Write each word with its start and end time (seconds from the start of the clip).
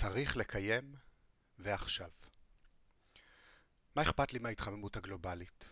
צריך 0.00 0.36
לקיים, 0.36 0.94
ועכשיו. 1.58 2.10
מה 3.96 4.02
אכפת 4.02 4.32
לי 4.32 4.38
מההתחממות 4.38 4.96
הגלובלית? 4.96 5.68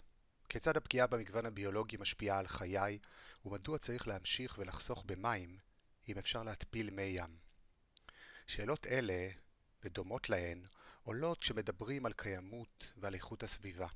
כיצד 0.49 0.77
הפגיעה 0.77 1.07
במגוון 1.07 1.47
הביולוגי 1.47 1.97
משפיעה 1.97 2.39
על 2.39 2.49
חיי, 2.49 2.99
ומדוע 3.45 3.79
צריך 3.79 4.09
להמשיך 4.09 4.59
ולחסוך 4.59 5.05
במים 5.07 5.59
אם 6.09 6.19
אפשר 6.19 6.43
להתפיל 6.43 6.91
מי 6.91 7.03
ים? 7.03 7.37
שאלות 8.47 8.87
אלה, 8.87 9.29
ודומות 9.85 10.31
להן, 10.31 10.67
עולות 11.03 11.41
כשמדברים 11.41 12.07
על 12.07 12.13
קיימות 12.13 12.93
ועל 12.97 13.15
איכות 13.15 13.43
הסביבה. 13.43 13.89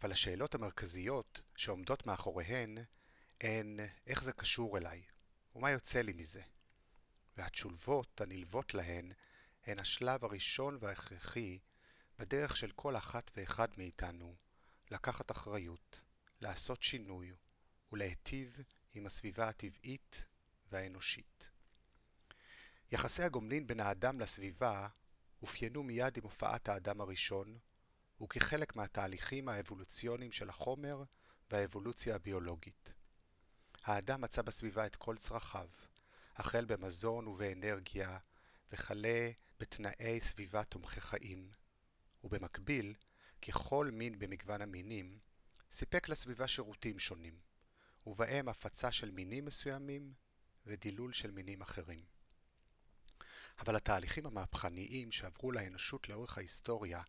אבל 0.00 0.12
השאלות 0.12 0.54
המרכזיות 0.54 1.40
שעומדות 1.56 2.06
מאחוריהן 2.06 2.78
הן 3.40 3.80
איך 4.06 4.22
זה 4.22 4.32
קשור 4.32 4.78
אליי, 4.78 5.02
ומה 5.54 5.70
יוצא 5.70 6.00
לי 6.00 6.12
מזה. 6.12 6.42
והתשובות 7.38 8.20
הנלוות 8.20 8.74
להן 8.74 9.12
הן 9.66 9.78
השלב 9.78 10.24
הראשון 10.24 10.78
וההכרחי 10.80 11.58
בדרך 12.18 12.56
של 12.56 12.70
כל 12.70 12.96
אחת 12.96 13.30
ואחד 13.36 13.68
מאיתנו 13.76 14.36
לקחת 14.90 15.30
אחריות, 15.30 16.02
לעשות 16.40 16.82
שינוי 16.82 17.32
ולהיטיב 17.92 18.56
עם 18.94 19.06
הסביבה 19.06 19.48
הטבעית 19.48 20.24
והאנושית. 20.72 21.50
יחסי 22.92 23.22
הגומלין 23.22 23.66
בין 23.66 23.80
האדם 23.80 24.20
לסביבה 24.20 24.88
אופיינו 25.42 25.82
מיד 25.82 26.16
עם 26.16 26.24
הופעת 26.24 26.68
האדם 26.68 27.00
הראשון, 27.00 27.58
וכחלק 28.22 28.76
מהתהליכים 28.76 29.48
האבולוציוניים 29.48 30.32
של 30.32 30.48
החומר 30.48 31.02
והאבולוציה 31.50 32.14
הביולוגית. 32.14 32.92
האדם 33.84 34.20
מצא 34.20 34.42
בסביבה 34.42 34.86
את 34.86 34.96
כל 34.96 35.16
צרכיו, 35.16 35.68
החל 36.38 36.64
במזון 36.64 37.26
ובאנרגיה, 37.26 38.18
וכלה 38.72 39.30
בתנאי 39.60 40.20
סביבה 40.20 40.64
תומכי 40.64 41.00
חיים. 41.00 41.50
ובמקביל, 42.24 42.94
ככל 43.48 43.90
מין 43.92 44.18
במגוון 44.18 44.62
המינים, 44.62 45.18
סיפק 45.70 46.08
לסביבה 46.08 46.48
שירותים 46.48 46.98
שונים, 46.98 47.38
ובהם 48.06 48.48
הפצה 48.48 48.92
של 48.92 49.10
מינים 49.10 49.44
מסוימים 49.44 50.12
ודילול 50.66 51.12
של 51.12 51.30
מינים 51.30 51.62
אחרים. 51.62 52.04
אבל 53.58 53.76
התהליכים 53.76 54.26
המהפכניים 54.26 55.12
שעברו 55.12 55.52
לאנושות 55.52 56.08
לאורך 56.08 56.38
ההיסטוריה, 56.38 57.02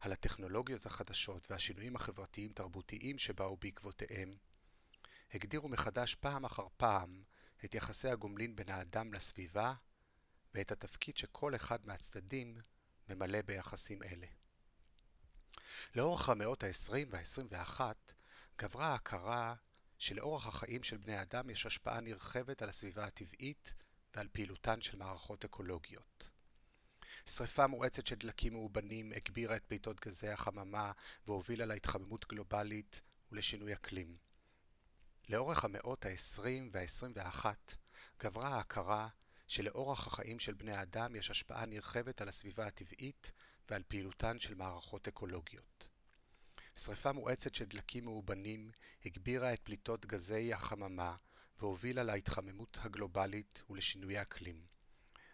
על 0.00 0.12
הטכנולוגיות 0.12 0.86
החדשות 0.86 1.50
והשינויים 1.50 1.96
החברתיים-תרבותיים 1.96 3.18
שבאו 3.18 3.56
בעקבותיהם, 3.56 4.36
הגדירו 5.34 5.68
מחדש 5.68 6.14
פעם 6.14 6.44
אחר 6.44 6.66
פעם 6.76 7.22
את 7.64 7.74
יחסי 7.74 8.08
הגומלין 8.08 8.56
בין 8.56 8.68
האדם 8.68 9.12
לסביבה 9.12 9.74
ואת 10.54 10.72
התפקיד 10.72 11.16
שכל 11.16 11.54
אחד 11.54 11.86
מהצדדים 11.86 12.58
ממלא 13.08 13.42
ביחסים 13.42 14.02
אלה. 14.02 14.26
לאורך 15.94 16.28
המאות 16.28 16.64
ה-20 16.64 16.92
וה-21 17.10 17.80
גברה 18.58 18.86
ההכרה 18.86 19.54
שלאורך 19.98 20.46
החיים 20.46 20.82
של 20.82 20.96
בני 20.96 21.22
אדם 21.22 21.50
יש 21.50 21.66
השפעה 21.66 22.00
נרחבת 22.00 22.62
על 22.62 22.68
הסביבה 22.68 23.04
הטבעית 23.04 23.74
ועל 24.14 24.28
פעילותן 24.32 24.80
של 24.80 24.96
מערכות 24.96 25.44
אקולוגיות. 25.44 26.28
שריפה 27.26 27.66
מואצת 27.66 28.06
של 28.06 28.16
דלקים 28.16 28.52
מאובנים 28.52 29.12
הגבירה 29.16 29.56
את 29.56 29.64
פליטות 29.64 30.00
גזי 30.00 30.28
החממה 30.28 30.92
והובילה 31.26 31.66
להתחממות 31.66 32.26
גלובלית 32.28 33.00
ולשינוי 33.32 33.74
אקלים. 33.74 34.25
לאורך 35.28 35.64
המאות 35.64 36.06
ה-20 36.06 36.42
וה-21 36.72 37.44
גברה 38.22 38.48
ההכרה 38.48 39.08
שלאורח 39.48 40.06
החיים 40.06 40.38
של 40.38 40.54
בני 40.54 40.72
האדם 40.72 41.16
יש 41.16 41.30
השפעה 41.30 41.66
נרחבת 41.66 42.20
על 42.20 42.28
הסביבה 42.28 42.66
הטבעית 42.66 43.32
ועל 43.70 43.82
פעילותן 43.88 44.38
של 44.38 44.54
מערכות 44.54 45.08
אקולוגיות. 45.08 45.90
שריפה 46.78 47.12
מואצת 47.12 47.54
של 47.54 47.64
דלקים 47.64 48.04
מאובנים 48.04 48.70
הגבירה 49.04 49.52
את 49.52 49.60
פליטות 49.60 50.06
גזי 50.06 50.54
החממה 50.54 51.16
והובילה 51.58 52.02
להתחממות 52.02 52.78
הגלובלית 52.80 53.62
ולשינוי 53.70 54.18
האקלים. 54.18 54.66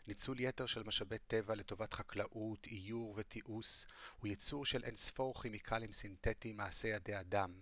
ניצול 0.06 0.41
יתר 0.41 0.66
של 0.66 0.82
משאבי 0.82 1.19
טבע 1.19 1.54
לטובת 1.54 1.94
חקלאות, 1.94 2.66
איור 2.66 3.14
ותיעוש 3.16 3.86
הוא 4.20 4.28
ייצור 4.28 4.66
של 4.66 4.84
אינספור 4.84 5.42
כימיקלים 5.42 5.92
סינתטיים 5.92 6.56
מעשי 6.56 6.88
ידי 6.88 7.20
אדם, 7.20 7.60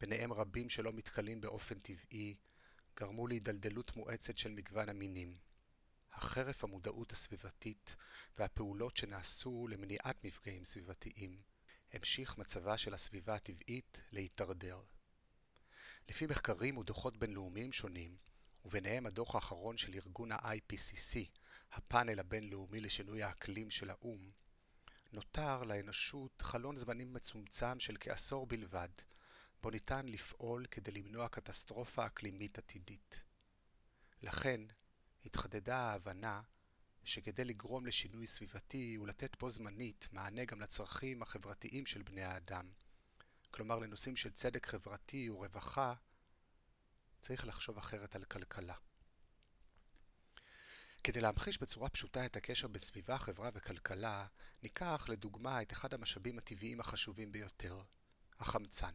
ביניהם 0.00 0.32
רבים 0.32 0.70
שלא 0.70 0.92
מתכלים 0.92 1.40
באופן 1.40 1.78
טבעי, 1.78 2.34
גרמו 2.96 3.26
להידלדלות 3.26 3.96
מואצת 3.96 4.38
של 4.38 4.50
מגוון 4.50 4.88
המינים. 4.88 5.36
החרף 6.12 6.64
המודעות 6.64 7.12
הסביבתית 7.12 7.96
והפעולות 8.38 8.96
שנעשו 8.96 9.68
למניעת 9.68 10.24
מפגעים 10.24 10.64
סביבתיים, 10.64 11.42
המשיך 11.92 12.38
מצבה 12.38 12.78
של 12.78 12.94
הסביבה 12.94 13.34
הטבעית 13.34 13.98
להידרדר. 14.12 14.80
לפי 16.08 16.26
מחקרים 16.26 16.78
ודוחות 16.78 17.16
בינלאומיים 17.16 17.72
שונים, 17.72 18.16
וביניהם 18.64 19.06
הדוח 19.06 19.34
האחרון 19.34 19.76
של 19.76 19.94
ארגון 19.94 20.32
ה-IPCC, 20.32 21.18
הפאנל 21.72 22.18
הבינלאומי 22.18 22.80
לשינוי 22.80 23.22
האקלים 23.22 23.70
של 23.70 23.90
האו"ם, 23.90 24.30
נותר 25.12 25.62
לאנושות 25.62 26.42
חלון 26.42 26.76
זמנים 26.76 27.12
מצומצם 27.12 27.80
של 27.80 27.96
כעשור 28.00 28.46
בלבד, 28.46 28.88
בו 29.62 29.70
ניתן 29.70 30.06
לפעול 30.06 30.66
כדי 30.66 30.90
למנוע 30.90 31.28
קטסטרופה 31.28 32.06
אקלימית 32.06 32.58
עתידית. 32.58 33.24
לכן, 34.22 34.60
התחדדה 35.24 35.76
ההבנה 35.76 36.42
שכדי 37.04 37.44
לגרום 37.44 37.86
לשינוי 37.86 38.26
סביבתי 38.26 38.98
ולתת 38.98 39.40
בו 39.40 39.50
זמנית 39.50 40.08
מענה 40.12 40.44
גם 40.44 40.60
לצרכים 40.60 41.22
החברתיים 41.22 41.86
של 41.86 42.02
בני 42.02 42.22
האדם, 42.22 42.70
כלומר 43.50 43.78
לנושאים 43.78 44.16
של 44.16 44.30
צדק 44.30 44.66
חברתי 44.66 45.30
ורווחה, 45.30 45.94
צריך 47.20 47.46
לחשוב 47.46 47.78
אחרת 47.78 48.16
על 48.16 48.24
כלכלה. 48.24 48.74
כדי 51.04 51.20
להמחיש 51.20 51.58
בצורה 51.58 51.88
פשוטה 51.88 52.26
את 52.26 52.36
הקשר 52.36 52.68
בין 52.68 52.82
סביבה, 52.82 53.18
חברה 53.18 53.50
וכלכלה, 53.54 54.26
ניקח 54.62 55.06
לדוגמה 55.08 55.62
את 55.62 55.72
אחד 55.72 55.94
המשאבים 55.94 56.38
הטבעיים 56.38 56.80
החשובים 56.80 57.32
ביותר, 57.32 57.80
החמצן. 58.38 58.94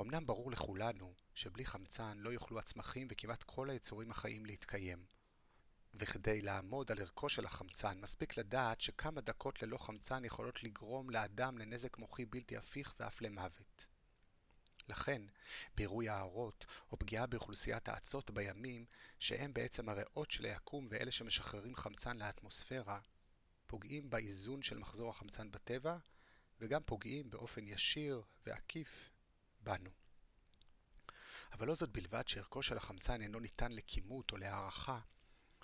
אמנם 0.00 0.26
ברור 0.26 0.50
לכולנו 0.50 1.14
שבלי 1.34 1.66
חמצן 1.66 2.18
לא 2.18 2.30
יוכלו 2.30 2.58
הצמחים 2.58 3.08
וכמעט 3.10 3.42
כל 3.42 3.70
היצורים 3.70 4.10
החיים 4.10 4.46
להתקיים. 4.46 5.04
וכדי 5.94 6.40
לעמוד 6.40 6.92
על 6.92 6.98
ערכו 6.98 7.28
של 7.28 7.44
החמצן, 7.44 8.00
מספיק 8.00 8.38
לדעת 8.38 8.80
שכמה 8.80 9.20
דקות 9.20 9.62
ללא 9.62 9.78
חמצן 9.78 10.24
יכולות 10.24 10.62
לגרום 10.62 11.10
לאדם 11.10 11.58
לנזק 11.58 11.98
מוחי 11.98 12.24
בלתי 12.24 12.56
הפיך 12.56 12.94
ואף 13.00 13.22
למוות. 13.22 13.86
לכן, 14.88 15.22
בעירוי 15.74 16.08
הערות, 16.08 16.66
או 16.92 16.98
פגיעה 16.98 17.26
באוכלוסיית 17.26 17.88
האצות 17.88 18.30
בימים, 18.30 18.84
שהם 19.18 19.54
בעצם 19.54 19.88
הריאות 19.88 20.30
של 20.30 20.44
היקום 20.44 20.86
ואלה 20.90 21.10
שמשחררים 21.10 21.76
חמצן 21.76 22.16
לאטמוספירה, 22.16 23.00
פוגעים 23.66 24.10
באיזון 24.10 24.62
של 24.62 24.78
מחזור 24.78 25.10
החמצן 25.10 25.50
בטבע, 25.50 25.96
וגם 26.60 26.82
פוגעים 26.86 27.30
באופן 27.30 27.66
ישיר 27.66 28.22
ועקיף 28.46 29.10
בנו. 29.62 29.90
אבל 31.52 31.66
לא 31.66 31.74
זאת 31.74 31.90
בלבד 31.90 32.28
שערכו 32.28 32.62
של 32.62 32.76
החמצן 32.76 33.22
אינו 33.22 33.40
ניתן 33.40 33.72
לכימות 33.72 34.32
או 34.32 34.36
להערכה, 34.36 35.00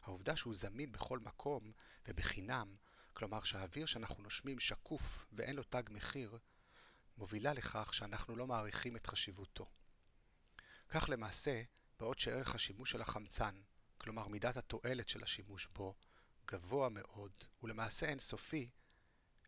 העובדה 0.03 0.37
שהוא 0.37 0.55
זמין 0.55 0.93
בכל 0.93 1.19
מקום 1.19 1.73
ובחינם, 2.09 2.77
כלומר 3.13 3.43
שהאוויר 3.43 3.87
שאנחנו 3.87 4.23
נושמים 4.23 4.59
שקוף 4.59 5.27
ואין 5.33 5.57
לו 5.57 5.63
תג 5.63 5.83
מחיר, 5.91 6.39
מובילה 7.17 7.53
לכך 7.53 7.95
שאנחנו 7.95 8.37
לא 8.37 8.47
מעריכים 8.47 8.97
את 8.97 9.07
חשיבותו. 9.07 9.71
כך 10.89 11.09
למעשה, 11.09 11.63
בעוד 11.99 12.19
שערך 12.19 12.55
השימוש 12.55 12.91
של 12.91 13.03
החמצן, 13.03 13.63
כלומר 13.99 14.29
מידת 14.29 14.57
התועלת 14.57 15.09
של 15.09 15.23
השימוש 15.23 15.67
בו, 15.67 15.95
גבוה 16.47 16.89
מאוד, 16.89 17.33
ולמעשה 17.63 18.09
אינסופי, 18.09 18.71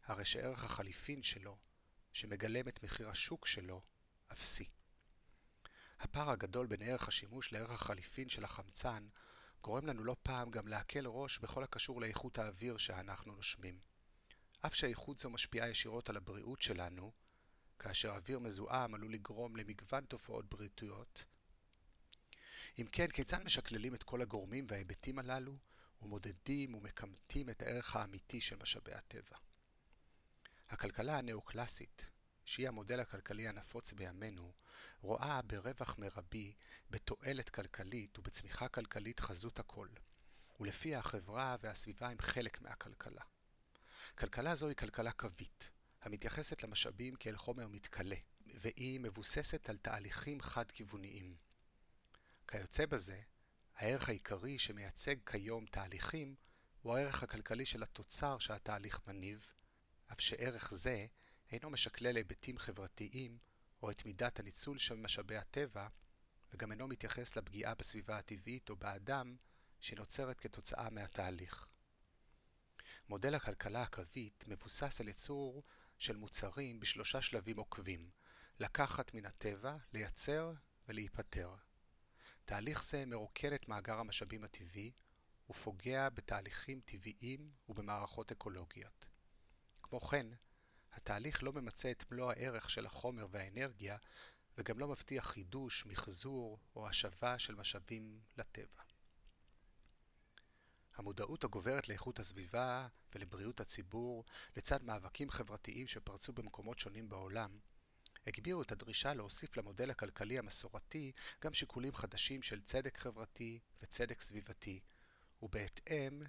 הרי 0.04 0.24
שערך 0.24 0.64
החליפין 0.64 1.22
שלו, 1.22 1.58
שמגלם 2.12 2.68
את 2.68 2.84
מחיר 2.84 3.08
השוק 3.08 3.46
שלו, 3.46 3.82
אפסי. 4.32 4.64
הפער 6.00 6.30
הגדול 6.30 6.66
בין 6.66 6.82
ערך 6.82 7.08
השימוש 7.08 7.52
לערך 7.52 7.70
החליפין 7.70 8.28
של 8.28 8.44
החמצן 8.44 9.08
גורם 9.62 9.86
לנו 9.86 10.04
לא 10.04 10.16
פעם 10.22 10.50
גם 10.50 10.68
להקל 10.68 11.06
ראש 11.06 11.38
בכל 11.38 11.62
הקשור 11.62 12.00
לאיכות 12.00 12.38
האוויר 12.38 12.76
שאנחנו 12.76 13.32
נושמים. 13.32 13.80
אף 14.66 14.74
שהאיכות 14.74 15.18
זו 15.18 15.30
משפיעה 15.30 15.68
ישירות 15.68 16.10
על 16.10 16.16
הבריאות 16.16 16.62
שלנו, 16.62 17.12
כאשר 17.78 18.10
אוויר 18.10 18.38
מזוהם 18.38 18.94
עלול 18.94 19.12
לגרום 19.12 19.56
למגוון 19.56 20.04
תופעות 20.04 20.48
בריאותיות. 20.48 21.24
אם 22.78 22.86
כן, 22.92 23.06
כיצד 23.06 23.44
משקללים 23.44 23.94
את 23.94 24.02
כל 24.02 24.22
הגורמים 24.22 24.64
וההיבטים 24.68 25.18
הללו, 25.18 25.58
ומודדים 26.02 26.74
ומכמתים 26.74 27.50
את 27.50 27.62
הערך 27.62 27.96
האמיתי 27.96 28.40
של 28.40 28.56
משאבי 28.56 28.92
הטבע? 28.92 29.36
הכלכלה 30.68 31.18
הנאו-קלאסית, 31.18 32.10
שהיא 32.50 32.68
המודל 32.68 33.00
הכלכלי 33.00 33.48
הנפוץ 33.48 33.92
בימינו, 33.92 34.52
רואה 35.00 35.42
ברווח 35.42 35.98
מרבי, 35.98 36.54
בתועלת 36.90 37.48
כלכלית 37.48 38.18
ובצמיחה 38.18 38.68
כלכלית 38.68 39.20
חזות 39.20 39.58
הכל, 39.58 39.88
ולפיה 40.60 40.98
החברה 40.98 41.56
והסביבה 41.60 42.08
הם 42.08 42.16
חלק 42.20 42.60
מהכלכלה. 42.62 43.22
כלכלה 44.18 44.54
זו 44.54 44.68
היא 44.68 44.76
כלכלה 44.76 45.12
קווית, 45.12 45.70
המתייחסת 46.02 46.62
למשאבים 46.62 47.14
כאל 47.14 47.36
חומר 47.36 47.68
מתכלה, 47.68 48.16
והיא 48.46 49.00
מבוססת 49.00 49.70
על 49.70 49.76
תהליכים 49.76 50.40
חד-כיווניים. 50.40 51.36
כיוצא 52.48 52.86
בזה, 52.86 53.20
הערך 53.76 54.08
העיקרי 54.08 54.58
שמייצג 54.58 55.16
כיום 55.26 55.66
תהליכים 55.66 56.34
הוא 56.82 56.96
הערך 56.96 57.22
הכלכלי 57.22 57.66
של 57.66 57.82
התוצר 57.82 58.38
שהתהליך 58.38 59.00
מניב, 59.06 59.52
אף 60.12 60.20
שערך 60.20 60.74
זה 60.74 61.06
אינו 61.52 61.70
משקלל 61.70 62.16
היבטים 62.16 62.58
חברתיים 62.58 63.38
או 63.82 63.90
את 63.90 64.06
מידת 64.06 64.40
הניצול 64.40 64.78
של 64.78 64.96
משאבי 64.96 65.36
הטבע, 65.36 65.88
וגם 66.52 66.72
אינו 66.72 66.88
מתייחס 66.88 67.36
לפגיעה 67.36 67.74
בסביבה 67.74 68.18
הטבעית 68.18 68.70
או 68.70 68.76
באדם 68.76 69.36
שנוצרת 69.80 70.40
כתוצאה 70.40 70.90
מהתהליך. 70.90 71.68
מודל 73.08 73.34
הכלכלה 73.34 73.82
הקרבית 73.82 74.44
מבוסס 74.48 75.00
על 75.00 75.08
ייצור 75.08 75.62
של 75.98 76.16
מוצרים 76.16 76.80
בשלושה 76.80 77.22
שלבים 77.22 77.56
עוקבים, 77.56 78.10
לקחת 78.58 79.14
מן 79.14 79.26
הטבע, 79.26 79.76
לייצר 79.92 80.52
ולהיפטר. 80.88 81.54
תהליך 82.44 82.84
זה 82.84 83.06
מרוקן 83.06 83.54
את 83.54 83.68
מאגר 83.68 83.98
המשאבים 83.98 84.44
הטבעי 84.44 84.92
ופוגע 85.50 86.08
בתהליכים 86.08 86.80
טבעיים 86.84 87.50
ובמערכות 87.68 88.32
אקולוגיות. 88.32 89.06
כמו 89.82 90.00
כן, 90.00 90.26
התהליך 90.92 91.42
לא 91.42 91.52
ממצה 91.52 91.90
את 91.90 92.10
מלוא 92.10 92.30
הערך 92.32 92.70
של 92.70 92.86
החומר 92.86 93.26
והאנרגיה 93.30 93.96
וגם 94.58 94.78
לא 94.78 94.88
מבטיח 94.88 95.26
חידוש, 95.26 95.86
מחזור 95.86 96.58
או 96.76 96.88
השבה 96.88 97.38
של 97.38 97.54
משאבים 97.54 98.20
לטבע. 98.36 98.82
המודעות 100.94 101.44
הגוברת 101.44 101.88
לאיכות 101.88 102.18
הסביבה 102.18 102.88
ולבריאות 103.14 103.60
הציבור, 103.60 104.24
לצד 104.56 104.84
מאבקים 104.84 105.30
חברתיים 105.30 105.86
שפרצו 105.86 106.32
במקומות 106.32 106.78
שונים 106.78 107.08
בעולם, 107.08 107.58
הגבירו 108.26 108.62
את 108.62 108.72
הדרישה 108.72 109.14
להוסיף 109.14 109.56
למודל 109.56 109.90
הכלכלי 109.90 110.38
המסורתי 110.38 111.12
גם 111.44 111.52
שיקולים 111.52 111.94
חדשים 111.94 112.42
של 112.42 112.60
צדק 112.60 112.98
חברתי 112.98 113.60
וצדק 113.82 114.20
סביבתי, 114.20 114.80
ובהתאם 115.42 116.22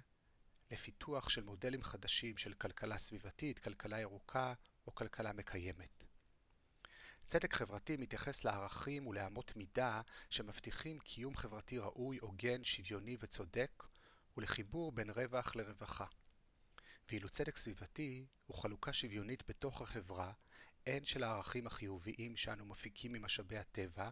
לפיתוח 0.72 1.28
של 1.28 1.42
מודלים 1.42 1.82
חדשים 1.82 2.36
של 2.36 2.54
כלכלה 2.54 2.98
סביבתית, 2.98 3.58
כלכלה 3.58 4.00
ירוקה 4.00 4.54
או 4.86 4.94
כלכלה 4.94 5.32
מקיימת. 5.32 6.04
צדק 7.26 7.54
חברתי 7.54 7.96
מתייחס 7.96 8.44
לערכים 8.44 9.06
ולאמות 9.06 9.56
מידה 9.56 10.00
שמבטיחים 10.30 10.98
קיום 10.98 11.36
חברתי 11.36 11.78
ראוי, 11.78 12.18
הוגן, 12.18 12.64
שוויוני 12.64 13.16
וצודק, 13.20 13.84
ולחיבור 14.36 14.92
בין 14.92 15.10
רווח 15.10 15.56
לרווחה. 15.56 16.06
ואילו 17.08 17.28
צדק 17.28 17.56
סביבתי 17.56 18.26
הוא 18.46 18.56
חלוקה 18.56 18.92
שוויונית 18.92 19.42
בתוך 19.48 19.82
החברה, 19.82 20.32
הן 20.86 21.04
של 21.04 21.22
הערכים 21.22 21.66
החיוביים 21.66 22.36
שאנו 22.36 22.64
מפיקים 22.64 23.12
ממשאבי 23.12 23.58
הטבע, 23.58 24.10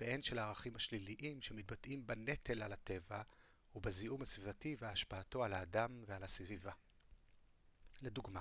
והן 0.00 0.22
של 0.22 0.38
הערכים 0.38 0.76
השליליים 0.76 1.42
שמתבטאים 1.42 2.06
בנטל 2.06 2.62
על 2.62 2.72
הטבע 2.72 3.22
ובזיהום 3.78 4.22
הסביבתי 4.22 4.76
והשפעתו 4.78 5.44
על 5.44 5.52
האדם 5.52 6.04
ועל 6.06 6.22
הסביבה. 6.22 6.72
לדוגמה, 8.02 8.40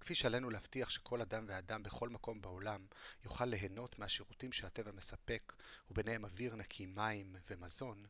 כפי 0.00 0.14
שעלינו 0.14 0.50
להבטיח 0.50 0.90
שכל 0.90 1.20
אדם 1.20 1.44
ואדם 1.48 1.82
בכל 1.82 2.08
מקום 2.08 2.40
בעולם 2.40 2.86
יוכל 3.24 3.44
ליהנות 3.44 3.98
מהשירותים 3.98 4.52
שהטבע 4.52 4.92
מספק, 4.92 5.52
וביניהם 5.90 6.24
אוויר 6.24 6.56
נקי, 6.56 6.86
מים 6.86 7.36
ומזון, 7.50 8.06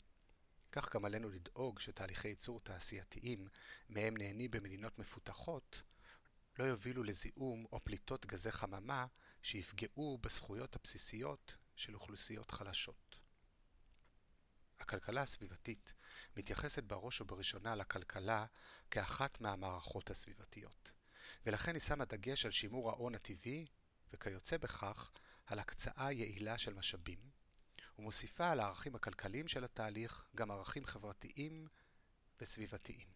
כך 0.72 0.94
גם 0.94 1.04
עלינו 1.04 1.28
לדאוג 1.28 1.80
שתהליכי 1.80 2.28
ייצור 2.28 2.60
תעשייתיים, 2.60 3.48
מהם 3.88 4.16
נהנים 4.16 4.50
במדינות 4.50 4.98
מפותחות, 4.98 5.82
לא 6.58 6.64
יובילו 6.64 7.02
לזיהום 7.02 7.64
או 7.72 7.84
פליטות 7.84 8.26
גזי 8.26 8.52
חממה 8.52 9.06
שיפגעו 9.42 10.18
בזכויות 10.20 10.76
הבסיסיות 10.76 11.56
של 11.76 11.94
אוכלוסיות 11.94 12.50
חלשות. 12.50 13.03
הכלכלה 14.80 15.22
הסביבתית 15.22 15.94
מתייחסת 16.36 16.84
בראש 16.84 17.20
ובראשונה 17.20 17.74
לכלכלה 17.74 18.46
כאחת 18.90 19.40
מהמערכות 19.40 20.10
הסביבתיות, 20.10 20.90
ולכן 21.46 21.74
היא 21.74 21.82
שמה 21.82 22.04
דגש 22.04 22.44
על 22.44 22.50
שימור 22.50 22.90
ההון 22.90 23.14
הטבעי, 23.14 23.66
וכיוצא 24.12 24.56
בכך, 24.56 25.10
על 25.46 25.58
הקצאה 25.58 26.12
יעילה 26.12 26.58
של 26.58 26.74
משאבים, 26.74 27.30
ומוסיפה 27.98 28.50
על 28.50 28.60
הערכים 28.60 28.94
הכלכליים 28.94 29.48
של 29.48 29.64
התהליך 29.64 30.24
גם 30.34 30.50
ערכים 30.50 30.84
חברתיים 30.84 31.68
וסביבתיים. 32.40 33.06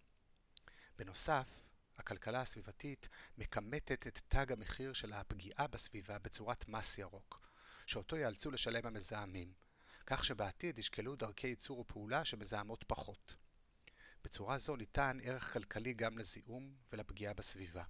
בנוסף, 0.98 1.48
הכלכלה 1.96 2.40
הסביבתית 2.40 3.08
מכמתת 3.38 4.06
את 4.06 4.20
תג 4.28 4.52
המחיר 4.52 4.92
של 4.92 5.12
הפגיעה 5.12 5.66
בסביבה 5.66 6.18
בצורת 6.18 6.68
מס 6.68 6.98
ירוק, 6.98 7.40
שאותו 7.86 8.16
ייאלצו 8.16 8.50
לשלם 8.50 8.86
המזהמים, 8.86 9.52
כך 10.10 10.24
שבעתיד 10.24 10.78
ישקלו 10.78 11.16
דרכי 11.16 11.46
ייצור 11.46 11.78
ופעולה 11.78 12.24
שמזהמות 12.24 12.84
פחות. 12.86 13.34
בצורה 14.24 14.58
זו 14.58 14.76
ניתן 14.76 15.18
ערך 15.22 15.52
כלכלי 15.52 15.92
גם 15.92 16.18
לזיהום 16.18 16.74
ולפגיעה 16.92 17.34
בסביבה. 17.34 17.84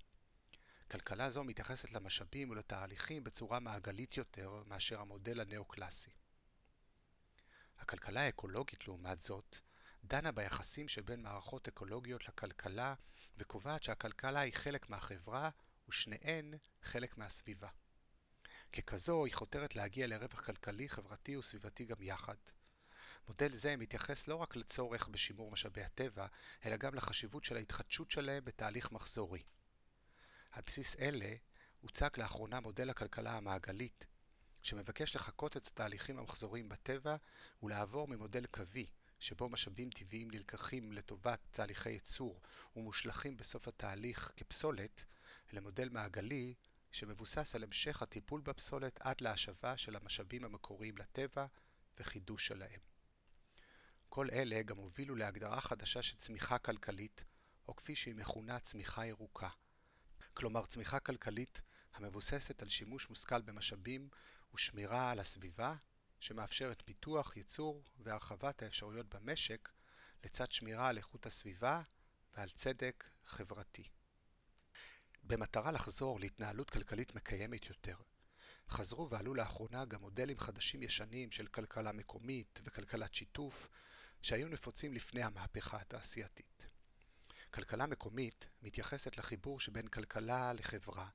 כלכלה 0.90 1.30
זו 1.30 1.44
מתייחסת 1.44 1.92
למשאבים 1.92 2.50
ולתהליכים 2.50 3.24
בצורה 3.24 3.60
מעגלית 3.60 4.16
יותר 4.16 4.62
מאשר 4.66 5.00
המודל 5.00 5.40
הנאו-קלאסי. 5.40 6.10
הכלכלה 7.78 8.20
האקולוגית, 8.20 8.88
לעומת 8.88 9.20
זאת, 9.20 9.56
דנה 10.04 10.32
ביחסים 10.32 10.88
שבין 10.88 11.22
מערכות 11.22 11.68
אקולוגיות 11.68 12.28
לכלכלה 12.28 12.94
וקובעת 13.36 13.82
שהכלכלה 13.82 14.40
היא 14.40 14.52
חלק 14.52 14.90
מהחברה 14.90 15.50
ושניהן 15.88 16.54
חלק 16.82 17.18
מהסביבה. 17.18 17.68
ככזו 18.72 19.24
היא 19.24 19.34
חותרת 19.34 19.76
להגיע 19.76 20.06
לרווח 20.06 20.40
כלכלי, 20.40 20.88
חברתי 20.88 21.36
וסביבתי 21.36 21.84
גם 21.84 22.02
יחד. 22.02 22.36
מודל 23.28 23.52
זה 23.52 23.76
מתייחס 23.76 24.28
לא 24.28 24.36
רק 24.36 24.56
לצורך 24.56 25.08
בשימור 25.08 25.50
משאבי 25.50 25.82
הטבע, 25.82 26.26
אלא 26.64 26.76
גם 26.76 26.94
לחשיבות 26.94 27.44
של 27.44 27.56
ההתחדשות 27.56 28.10
שלהם 28.10 28.44
בתהליך 28.44 28.92
מחזורי. 28.92 29.42
על 30.52 30.62
בסיס 30.66 30.96
אלה 30.96 31.34
הוצג 31.80 32.08
לאחרונה 32.16 32.60
מודל 32.60 32.90
הכלכלה 32.90 33.36
המעגלית, 33.36 34.06
שמבקש 34.62 35.16
לחקות 35.16 35.56
את 35.56 35.66
התהליכים 35.66 36.18
המחזוריים 36.18 36.68
בטבע 36.68 37.16
ולעבור 37.62 38.08
ממודל 38.08 38.46
קווי, 38.46 38.86
שבו 39.18 39.48
משאבים 39.48 39.90
טבעיים 39.90 40.30
נלקחים 40.30 40.92
לטובת 40.92 41.40
תהליכי 41.50 41.90
ייצור 41.90 42.40
ומושלכים 42.76 43.36
בסוף 43.36 43.68
התהליך 43.68 44.32
כפסולת, 44.36 45.04
למודל 45.52 45.88
מעגלי 45.88 46.54
שמבוסס 46.90 47.54
על 47.54 47.64
המשך 47.64 48.02
הטיפול 48.02 48.40
בפסולת 48.40 49.00
עד 49.00 49.20
להשבה 49.20 49.76
של 49.76 49.96
המשאבים 49.96 50.44
המקוריים 50.44 50.98
לטבע 50.98 51.46
וחידוש 51.96 52.46
שלהם. 52.46 52.80
כל 54.08 54.28
אלה 54.32 54.62
גם 54.62 54.76
הובילו 54.76 55.16
להגדרה 55.16 55.60
חדשה 55.60 56.02
של 56.02 56.16
צמיחה 56.16 56.58
כלכלית, 56.58 57.24
או 57.68 57.76
כפי 57.76 57.94
שהיא 57.94 58.14
מכונה 58.14 58.58
צמיחה 58.58 59.06
ירוקה. 59.06 59.48
כלומר 60.34 60.66
צמיחה 60.66 61.00
כלכלית 61.00 61.60
המבוססת 61.94 62.62
על 62.62 62.68
שימוש 62.68 63.08
מושכל 63.08 63.40
במשאבים 63.40 64.08
ושמירה 64.54 65.10
על 65.10 65.18
הסביבה, 65.18 65.74
שמאפשרת 66.20 66.82
פיתוח, 66.84 67.36
ייצור 67.36 67.84
והרחבת 67.96 68.62
האפשרויות 68.62 69.14
במשק, 69.14 69.68
לצד 70.24 70.52
שמירה 70.52 70.88
על 70.88 70.96
איכות 70.96 71.26
הסביבה 71.26 71.82
ועל 72.34 72.48
צדק 72.48 73.10
חברתי. 73.24 73.88
במטרה 75.28 75.72
לחזור 75.72 76.20
להתנהלות 76.20 76.70
כלכלית 76.70 77.14
מקיימת 77.14 77.66
יותר, 77.66 77.96
חזרו 78.68 79.10
ועלו 79.10 79.34
לאחרונה 79.34 79.84
גם 79.84 80.00
מודלים 80.00 80.38
חדשים 80.38 80.82
ישנים 80.82 81.30
של 81.30 81.46
כלכלה 81.46 81.92
מקומית 81.92 82.60
וכלכלת 82.64 83.14
שיתוף, 83.14 83.68
שהיו 84.22 84.48
נפוצים 84.48 84.94
לפני 84.94 85.22
המהפכה 85.22 85.80
התעשייתית. 85.80 86.66
כלכלה 87.50 87.86
מקומית 87.86 88.48
מתייחסת 88.62 89.18
לחיבור 89.18 89.60
שבין 89.60 89.88
כלכלה 89.88 90.52
לחברה 90.52 91.08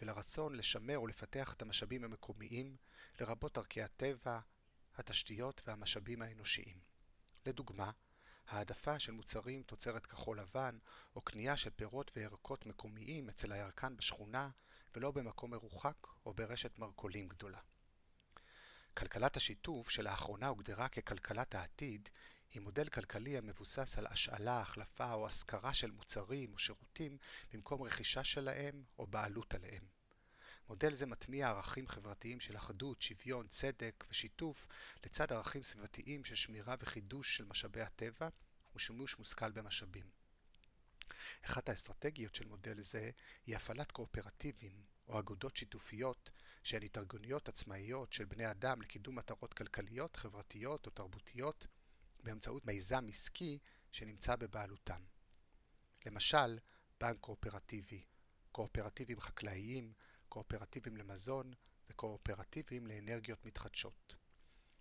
ולרצון 0.00 0.54
לשמר 0.54 1.02
ולפתח 1.02 1.52
את 1.52 1.62
המשאבים 1.62 2.04
המקומיים, 2.04 2.76
לרבות 3.20 3.58
ערכי 3.58 3.82
הטבע, 3.82 4.40
התשתיות 4.96 5.62
והמשאבים 5.66 6.22
האנושיים. 6.22 6.78
לדוגמה, 7.46 7.90
העדפה 8.48 8.98
של 8.98 9.12
מוצרים 9.12 9.62
תוצרת 9.62 10.06
כחול 10.06 10.40
לבן, 10.40 10.78
או 11.16 11.20
קנייה 11.20 11.56
של 11.56 11.70
פירות 11.70 12.10
וירקות 12.16 12.66
מקומיים 12.66 13.28
אצל 13.28 13.52
הירקן 13.52 13.96
בשכונה, 13.96 14.50
ולא 14.94 15.10
במקום 15.10 15.50
מרוחק 15.50 16.06
או 16.26 16.34
ברשת 16.34 16.78
מרכולים 16.78 17.28
גדולה. 17.28 17.58
כלכלת 18.94 19.36
השיתוף, 19.36 19.90
שלאחרונה 19.90 20.48
הוגדרה 20.48 20.88
ככלכלת 20.88 21.54
העתיד, 21.54 22.08
היא 22.50 22.62
מודל 22.62 22.88
כלכלי 22.88 23.38
המבוסס 23.38 23.98
על 23.98 24.06
השאלה, 24.06 24.60
החלפה 24.60 25.12
או 25.12 25.26
השכרה 25.26 25.74
של 25.74 25.90
מוצרים 25.90 26.52
או 26.52 26.58
שירותים 26.58 27.18
במקום 27.52 27.82
רכישה 27.82 28.24
שלהם 28.24 28.84
או 28.98 29.06
בעלות 29.06 29.54
עליהם. 29.54 29.93
מודל 30.68 30.94
זה 30.94 31.06
מטמיע 31.06 31.48
ערכים 31.48 31.88
חברתיים 31.88 32.40
של 32.40 32.56
אחדות, 32.56 33.02
שוויון, 33.02 33.48
צדק 33.48 34.04
ושיתוף, 34.10 34.66
לצד 35.04 35.32
ערכים 35.32 35.62
סביבתיים 35.62 36.24
של 36.24 36.34
שמירה 36.34 36.74
וחידוש 36.80 37.36
של 37.36 37.44
משאבי 37.44 37.80
הטבע, 37.80 38.28
ושימוש 38.76 39.18
מושכל 39.18 39.50
במשאבים. 39.50 40.10
אחת 41.44 41.68
האסטרטגיות 41.68 42.34
של 42.34 42.46
מודל 42.46 42.80
זה 42.80 43.10
היא 43.46 43.56
הפעלת 43.56 43.92
קואופרטיבים 43.92 44.84
או 45.08 45.18
אגודות 45.18 45.56
שיתופיות 45.56 46.30
שהן 46.62 46.82
התארגנויות 46.82 47.48
עצמאיות 47.48 48.12
של 48.12 48.24
בני 48.24 48.50
אדם 48.50 48.82
לקידום 48.82 49.16
מטרות 49.16 49.54
כלכליות, 49.54 50.16
חברתיות 50.16 50.86
או 50.86 50.90
תרבותיות 50.90 51.66
באמצעות 52.22 52.66
מיזם 52.66 53.06
עסקי 53.08 53.58
שנמצא 53.90 54.36
בבעלותם. 54.36 55.04
למשל, 56.06 56.58
בנק 57.00 57.18
קואופרטיבי, 57.20 58.04
קואופרטיבים 58.52 59.20
חקלאיים, 59.20 59.92
קואופרטיבים 60.34 60.96
למזון 60.96 61.52
וקואופרטיבים 61.90 62.86
לאנרגיות 62.86 63.46
מתחדשות. 63.46 64.14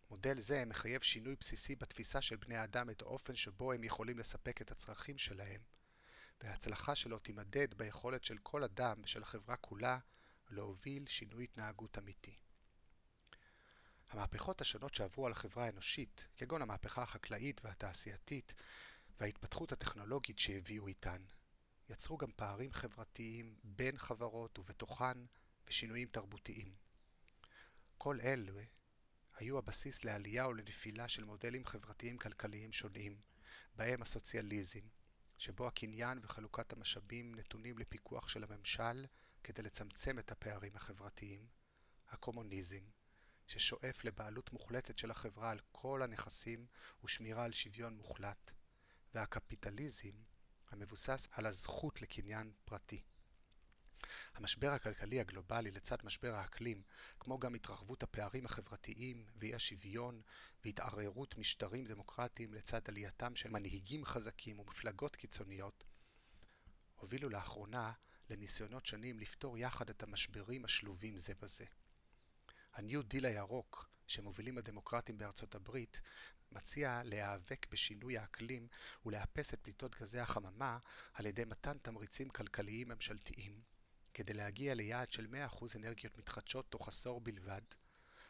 מודל 0.10 0.39
זה 0.39 0.65
מחייב 0.65 1.01
שינוי 1.01 1.36
בסיסי 1.39 1.75
בתפיסה 1.75 2.22
של 2.22 2.36
בני 2.36 2.55
האדם 2.55 2.89
את 2.89 3.01
האופן 3.01 3.36
שבו 3.36 3.74
הם 3.74 3.83
יכולים 3.83 4.19
לספק 4.19 4.62
את 4.62 4.72
הצרכים 4.72 5.17
שלהם, 5.17 5.62
וההצלחה 6.41 6.95
שלו 6.95 7.19
תימדד 7.19 7.74
ביכולת 7.74 8.24
של 8.24 8.38
כל 8.38 8.63
אדם 8.63 9.01
ושל 9.03 9.22
החברה 9.22 9.55
כולה 9.55 10.00
להוביל 10.50 11.07
שינוי 11.07 11.43
התנהגות 11.43 11.98
אמיתי. 11.98 12.38
המהפכות 14.10 14.62
השונות 14.62 14.93
שעברו 14.93 15.25
על 15.25 15.31
החברה 15.31 15.65
האנושית, 15.65 16.27
כגון 16.38 16.62
המהפכה 16.62 17.03
החקלאית 17.03 17.62
והתעשייתית 17.63 18.53
וההתפתחות 19.19 19.72
הטכנולוגית 19.72 20.39
שהביאו 20.39 20.88
איתן, 20.88 21.22
יצרו 21.89 22.17
גם 22.17 22.31
פערים 22.36 22.72
חברתיים 22.72 23.55
בין 23.63 23.98
חברות 23.98 24.60
ובתוכן 24.60 25.17
ושינויים 25.67 26.08
תרבותיים. 26.08 26.75
כל 27.98 28.20
אלה 28.22 28.63
היו 29.36 29.58
הבסיס 29.58 30.03
לעלייה 30.03 30.46
או 30.46 30.53
לנפילה 30.53 31.08
של 31.08 31.24
מודלים 31.24 31.65
חברתיים 31.65 32.17
כלכליים 32.17 32.74
שונים, 32.74 33.22
בהם 33.75 34.01
הסוציאליזם, 34.01 34.88
שבו 35.38 35.67
הקניין 35.67 36.20
וחלוקת 36.22 36.74
המשאבים 36.74 37.36
נתונים 37.36 37.77
לפיקוח 37.77 38.29
של 38.29 38.43
הממשל 38.43 39.05
כדי 39.43 39.62
לצמצם 39.62 40.20
את 40.20 40.32
הפערים 40.32 40.72
החברתיים, 40.75 41.48
הקומוניזם, 42.10 42.84
ששואף 43.48 44.05
לבעלות 44.05 44.53
מוחלטת 44.53 44.98
של 44.98 45.12
החברה 45.12 45.51
על 45.51 45.60
כל 45.72 46.01
הנכסים 46.01 46.67
ושמירה 47.03 47.43
על 47.43 47.51
שוויון 47.51 47.98
מוחלט, 47.98 48.51
והקפיטליזם, 49.13 50.24
המבוסס 50.70 51.27
על 51.32 51.46
הזכות 51.46 52.01
לקניין 52.01 52.53
פרטי. 52.65 53.03
המשבר 54.33 54.69
הכלכלי 54.72 55.19
הגלובלי 55.19 55.72
לצד 55.72 55.98
משבר 56.03 56.33
האקלים, 56.33 56.81
כמו 57.19 57.39
גם 57.39 57.53
התרחבות 57.53 58.03
הפערים 58.03 58.45
החברתיים 58.45 59.25
ואי 59.36 59.55
השוויון 59.55 60.22
והתערערות 60.65 61.38
משטרים 61.38 61.86
דמוקרטיים 61.86 62.53
לצד 62.53 62.81
עלייתם 62.88 63.36
של 63.36 63.50
מנהיגים 63.50 64.05
חזקים 64.05 64.60
ומפלגות 64.60 65.15
קיצוניות, 65.15 65.83
הובילו 66.95 67.29
לאחרונה 67.29 67.91
לניסיונות 68.29 68.86
שונים 68.86 69.19
לפתור 69.19 69.57
יחד 69.57 69.89
את 69.89 70.03
המשברים 70.03 70.65
השלובים 70.65 71.17
זה 71.17 71.33
בזה. 71.41 71.65
הניו 72.74 73.03
דיל 73.03 73.25
הירוק 73.25 73.89
שמובילים 74.07 74.57
הדמוקרטים 74.57 75.17
בארצות 75.17 75.55
הברית 75.55 76.01
מציע 76.51 77.01
להיאבק 77.03 77.67
בשינוי 77.72 78.17
האקלים 78.17 78.67
ולאפס 79.05 79.53
את 79.53 79.60
פליטות 79.62 79.95
גזי 79.95 80.19
החממה 80.19 80.77
על 81.13 81.25
ידי 81.25 81.45
מתן 81.45 81.77
תמריצים 81.77 82.29
כלכליים 82.29 82.88
ממשלתיים 82.88 83.62
כדי 84.13 84.34
להגיע 84.34 84.74
ליעד 84.74 85.12
של 85.12 85.27
100% 85.50 85.65
אנרגיות 85.75 86.17
מתחדשות 86.17 86.65
תוך 86.70 86.88
עשור 86.88 87.22
בלבד, 87.22 87.62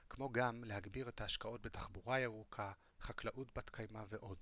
כמו 0.09 0.31
גם 0.31 0.63
להגביר 0.63 1.09
את 1.09 1.21
ההשקעות 1.21 1.61
בתחבורה 1.61 2.19
ירוקה, 2.19 2.71
חקלאות 3.01 3.57
בת 3.57 3.69
קיימא 3.69 4.03
ועוד. 4.09 4.37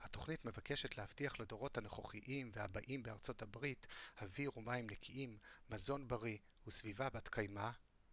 התוכנית 0.00 0.44
מבקשת 0.44 0.98
להבטיח 0.98 1.40
לדורות 1.40 1.78
הנוכחיים 1.78 2.50
והבאים 2.54 3.02
בארצות 3.02 3.42
הברית 3.42 3.86
אוויר 4.22 4.58
ומים 4.58 4.86
נקיים, 4.90 5.38
מזון 5.70 6.08
בריא 6.08 6.38
וסביבה 6.66 7.10
בת 7.10 7.28
קיימא, 7.28 7.70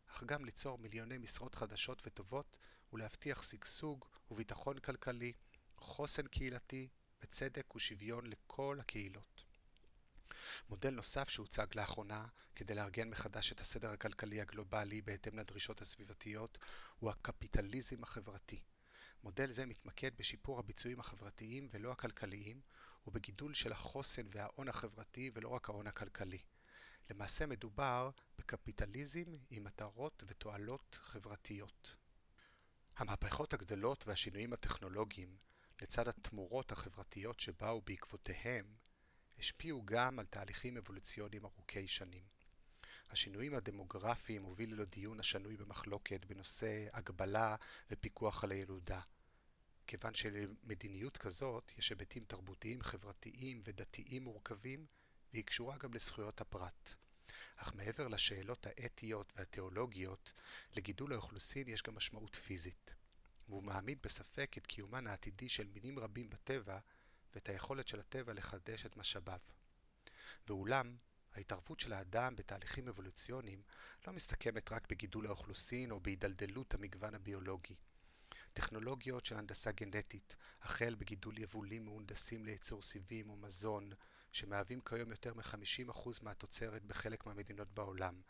אך 0.08 0.24
גם 0.24 0.46
ליצור 0.46 0.78
מיליוני 0.78 1.18
משרות 1.18 1.56
חדשות 1.56 2.02
וטובות 2.06 2.58
ולהבטיח 2.94 3.44
שגשוג 3.44 4.06
וביטחון 4.32 4.80
כלכלי, 4.80 5.34
חוסן 5.78 6.28
קהילתי 6.28 6.88
וצדק 7.22 7.76
ושוויון 7.76 8.26
לכל 8.26 8.78
הקהילות. 8.80 9.33
מודל 10.70 10.90
נוסף 10.90 11.30
שהוצג 11.30 11.68
לאחרונה 11.76 12.26
כדי 12.56 12.76
לארגן 12.76 13.10
מחדש 13.10 13.52
את 13.52 13.62
הסדר 13.62 13.90
הכלכלי 13.90 14.42
הגלובלי 14.42 15.02
בהתאם 15.02 15.40
לדרישות 15.40 15.82
הסביבתיות 15.82 16.58
הוא 17.00 17.10
הקפיטליזם 17.10 18.04
החברתי. 18.04 18.62
מודל 19.24 19.52
זה 19.52 19.66
מתמקד 19.66 20.12
בשיפור 20.18 20.60
הביצועים 20.60 21.00
החברתיים 21.00 21.68
ולא 21.72 21.92
הכלכליים 21.92 22.62
ובגידול 23.08 23.54
של 23.54 23.72
החוסן 23.72 24.28
וההון 24.32 24.68
החברתי 24.68 25.32
ולא 25.34 25.50
רק 25.50 25.70
ההון 25.70 25.88
הכלכלי. 25.88 26.40
למעשה 27.10 27.46
מדובר 27.46 28.10
בקפיטליזם 28.38 29.36
עם 29.50 29.64
מטרות 29.64 30.24
ותועלות 30.28 30.98
חברתיות. 31.02 31.96
המהפכות 32.98 33.54
הגדולות 33.54 34.08
והשינויים 34.08 34.54
הטכנולוגיים, 34.54 35.38
לצד 35.82 36.08
התמורות 36.08 36.72
החברתיות 36.72 37.40
שבאו 37.40 37.82
בעקבותיהם, 37.82 38.66
השפיעו 39.40 39.86
גם 39.86 40.20
על 40.20 40.26
תהליכים 40.26 40.78
אבולוציוניים 40.78 41.46
ארוכי 41.46 41.88
שנים. 41.88 42.24
השינויים 43.10 43.54
הדמוגרפיים 43.54 44.44
הובילו 44.44 44.76
לדיון 44.78 45.20
השנוי 45.20 45.58
במחלוקת 45.58 46.26
בנושא 46.26 46.88
הגבלה 46.94 47.56
ופיקוח 47.92 48.44
על 48.44 48.52
הילודה. 48.52 49.02
כיוון 49.88 50.14
שלמדיניות 50.14 51.18
כזאת 51.18 51.72
יש 51.78 51.90
היבטים 51.90 52.24
תרבותיים, 52.24 52.82
חברתיים 52.82 53.62
ודתיים 53.66 54.24
מורכבים, 54.24 54.86
והיא 55.34 55.44
קשורה 55.44 55.78
גם 55.78 55.94
לזכויות 55.94 56.42
הפרט. 56.42 56.94
אך 57.56 57.74
מעבר 57.76 58.08
לשאלות 58.08 58.66
האתיות 58.68 59.34
והתיאולוגיות, 59.36 60.34
לגידול 60.76 61.14
האוכלוסין 61.14 61.68
יש 61.68 61.82
גם 61.82 61.96
משמעות 61.96 62.36
פיזית. 62.36 62.94
והוא 63.48 63.64
מעמיד 63.64 64.00
בספק 64.04 64.58
את 64.58 64.68
קיומן 64.68 65.08
העתידי 65.08 65.50
של 65.50 65.68
מינים 65.68 66.00
רבים 66.00 66.30
בטבע 66.30 66.80
ואת 67.36 67.50
היכולת 67.50 67.88
של 67.88 68.00
הטבע 68.00 68.34
לחדש 68.34 68.86
את 68.86 68.98
משאביו. 68.98 69.40
ואולם, 70.48 70.98
ההתערבות 71.34 71.80
של 71.80 71.94
האדם 71.94 72.36
בתהליכים 72.36 72.88
אבולוציוניים 72.88 73.62
לא 74.08 74.14
מסתכמת 74.14 74.72
רק 74.72 74.88
בגידול 74.90 75.28
האוכלוסין 75.28 75.92
או 75.92 76.00
בהידלדלות 76.00 76.74
המגוון 76.74 77.16
הביולוגי. 77.16 77.76
טכנולוגיות 78.54 79.26
של 79.26 79.38
הנדסה 79.38 79.72
גנטית, 79.72 80.36
החל 80.62 80.96
בגידול 80.96 81.38
יבולים 81.38 81.86
מהונדסים 81.86 82.46
לייצור 82.46 82.82
סיבים 82.82 83.30
ומזון, 83.30 83.90
שמהווים 84.34 84.82
כיום 84.82 85.12
יותר 85.12 85.34
מ-50% 85.34 86.10
מהתוצרת 86.22 86.86
בחלק 86.86 87.26
מהמדינות 87.26 87.70
בעולם, 87.70 88.22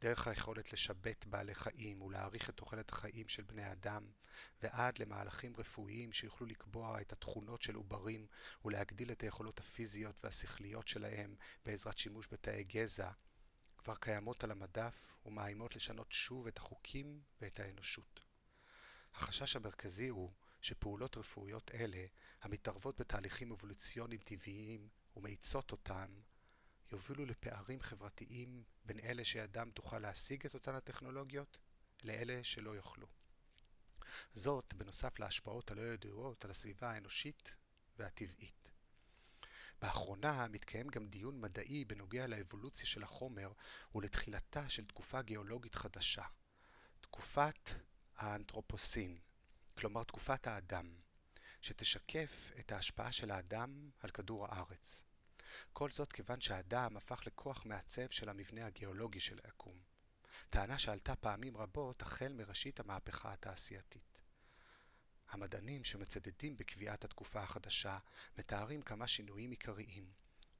דרך 0.00 0.28
היכולת 0.28 0.72
לשבת 0.72 1.26
בעלי 1.26 1.54
חיים 1.54 2.02
ולהאריך 2.02 2.50
את 2.50 2.56
תוחלת 2.56 2.90
החיים 2.90 3.28
של 3.28 3.42
בני 3.42 3.72
אדם, 3.72 4.10
ועד 4.62 4.98
למהלכים 4.98 5.52
רפואיים 5.58 6.12
שיוכלו 6.12 6.46
לקבוע 6.46 7.00
את 7.00 7.12
התכונות 7.12 7.62
של 7.62 7.74
עוברים 7.74 8.26
ולהגדיל 8.64 9.12
את 9.12 9.20
היכולות 9.20 9.58
הפיזיות 9.58 10.24
והשכליות 10.24 10.88
שלהם 10.88 11.34
בעזרת 11.64 11.98
שימוש 11.98 12.28
בתאי 12.32 12.64
גזע, 12.64 13.10
כבר 13.78 13.94
קיימות 13.96 14.44
על 14.44 14.50
המדף 14.50 15.02
ומאיימות 15.26 15.76
לשנות 15.76 16.12
שוב 16.12 16.46
את 16.46 16.58
החוקים 16.58 17.20
ואת 17.40 17.60
האנושות. 17.60 18.20
החשש 19.14 19.56
המרכזי 19.56 20.08
הוא 20.08 20.32
שפעולות 20.60 21.16
רפואיות 21.16 21.70
אלה, 21.74 22.06
המתערבות 22.42 23.00
בתהליכים 23.00 23.52
אבולוציוניים 23.52 24.20
טבעיים 24.20 24.88
ומאיצות 25.16 25.72
אותן, 25.72 26.20
יובילו 26.92 27.26
לפערים 27.26 27.80
חברתיים 27.80 28.64
בין 28.84 29.00
אלה 29.00 29.24
שידם 29.24 29.70
תוכל 29.74 29.98
להשיג 29.98 30.46
את 30.46 30.54
אותן 30.54 30.74
הטכנולוגיות, 30.74 31.58
לאלה 32.02 32.44
שלא 32.44 32.70
יוכלו. 32.70 33.06
זאת 34.32 34.74
בנוסף 34.74 35.18
להשפעות 35.18 35.70
הלא 35.70 35.82
ידועות 35.82 36.44
על 36.44 36.50
הסביבה 36.50 36.90
האנושית 36.90 37.54
והטבעית. 37.98 38.70
באחרונה 39.80 40.48
מתקיים 40.48 40.88
גם 40.88 41.06
דיון 41.06 41.40
מדעי 41.40 41.84
בנוגע 41.84 42.26
לאבולוציה 42.26 42.86
של 42.86 43.02
החומר 43.02 43.52
ולתחילתה 43.94 44.68
של 44.68 44.84
תקופה 44.84 45.22
גיאולוגית 45.22 45.74
חדשה, 45.74 46.24
תקופת 47.00 47.70
האנתרופוסין, 48.16 49.18
כלומר 49.78 50.04
תקופת 50.04 50.46
האדם, 50.46 51.00
שתשקף 51.60 52.50
את 52.58 52.72
ההשפעה 52.72 53.12
של 53.12 53.30
האדם 53.30 53.90
על 54.00 54.10
כדור 54.10 54.46
הארץ. 54.46 55.04
כל 55.72 55.90
זאת 55.90 56.12
כיוון 56.12 56.40
שהאדם 56.40 56.96
הפך 56.96 57.26
לכוח 57.26 57.66
מעצב 57.66 58.10
של 58.10 58.28
המבנה 58.28 58.66
הגיאולוגי 58.66 59.20
של 59.20 59.38
היקום. 59.44 59.78
טענה 60.50 60.78
שעלתה 60.78 61.16
פעמים 61.16 61.56
רבות 61.56 62.02
החל 62.02 62.32
מראשית 62.32 62.80
המהפכה 62.80 63.32
התעשייתית. 63.32 64.20
המדענים 65.30 65.84
שמצדדים 65.84 66.56
בקביעת 66.56 67.04
התקופה 67.04 67.42
החדשה 67.42 67.98
מתארים 68.38 68.82
כמה 68.82 69.06
שינויים 69.06 69.50
עיקריים, 69.50 70.10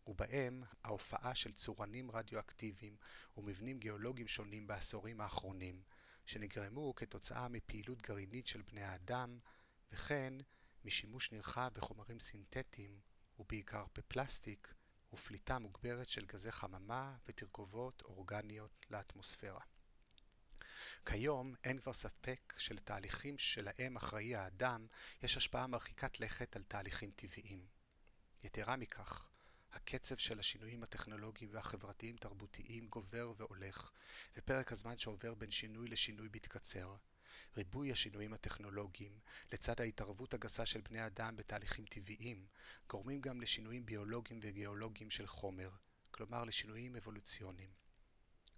ובהם 0.06 0.62
ההופעה 0.84 1.34
של 1.34 1.52
צורנים 1.52 2.10
רדיואקטיביים 2.10 2.96
ומבנים 3.36 3.78
גיאולוגיים 3.78 4.28
שונים 4.28 4.66
בעשורים 4.66 5.20
האחרונים, 5.20 5.82
שנגרמו 6.26 6.94
כתוצאה 6.94 7.48
מפעילות 7.48 8.02
גרעינית 8.02 8.46
של 8.46 8.62
בני 8.62 8.82
האדם, 8.82 9.38
וכן 9.92 10.34
משימוש 10.84 11.32
נרחב 11.32 11.70
בחומרים 11.74 12.20
סינתטיים, 12.20 13.00
ובעיקר 13.38 13.84
בפלסטיק, 13.94 14.74
ופליטה 15.12 15.58
מוגברת 15.58 16.08
של 16.08 16.26
גזי 16.26 16.52
חממה 16.52 17.16
ותרכובות 17.26 18.02
אורגניות 18.02 18.86
לאטמוספירה. 18.90 19.60
כיום 21.04 21.54
אין 21.64 21.80
כבר 21.80 21.92
ספק 21.92 22.54
שלתהליכים 22.58 23.38
שלהם 23.38 23.96
אחראי 23.96 24.34
האדם 24.34 24.86
יש 25.22 25.36
השפעה 25.36 25.66
מרחיקת 25.66 26.20
לכת 26.20 26.56
על 26.56 26.62
תהליכים 26.62 27.10
טבעיים. 27.10 27.66
יתרה 28.42 28.76
מכך, 28.76 29.28
הקצב 29.72 30.16
של 30.16 30.38
השינויים 30.38 30.82
הטכנולוגיים 30.82 31.50
והחברתיים 31.52 32.16
תרבותיים 32.16 32.88
גובר 32.88 33.32
והולך, 33.36 33.90
ופרק 34.36 34.72
הזמן 34.72 34.98
שעובר 34.98 35.34
בין 35.34 35.50
שינוי 35.50 35.88
לשינוי 35.88 36.28
מתקצר. 36.34 36.96
ריבוי 37.56 37.92
השינויים 37.92 38.32
הטכנולוגיים, 38.32 39.18
לצד 39.52 39.80
ההתערבות 39.80 40.34
הגסה 40.34 40.66
של 40.66 40.80
בני 40.80 41.06
אדם 41.06 41.36
בתהליכים 41.36 41.84
טבעיים, 41.84 42.46
גורמים 42.88 43.20
גם 43.20 43.40
לשינויים 43.40 43.86
ביולוגיים 43.86 44.40
וגיאולוגיים 44.42 45.10
של 45.10 45.26
חומר, 45.26 45.70
כלומר 46.10 46.44
לשינויים 46.44 46.96
אבולוציוניים. 46.96 47.70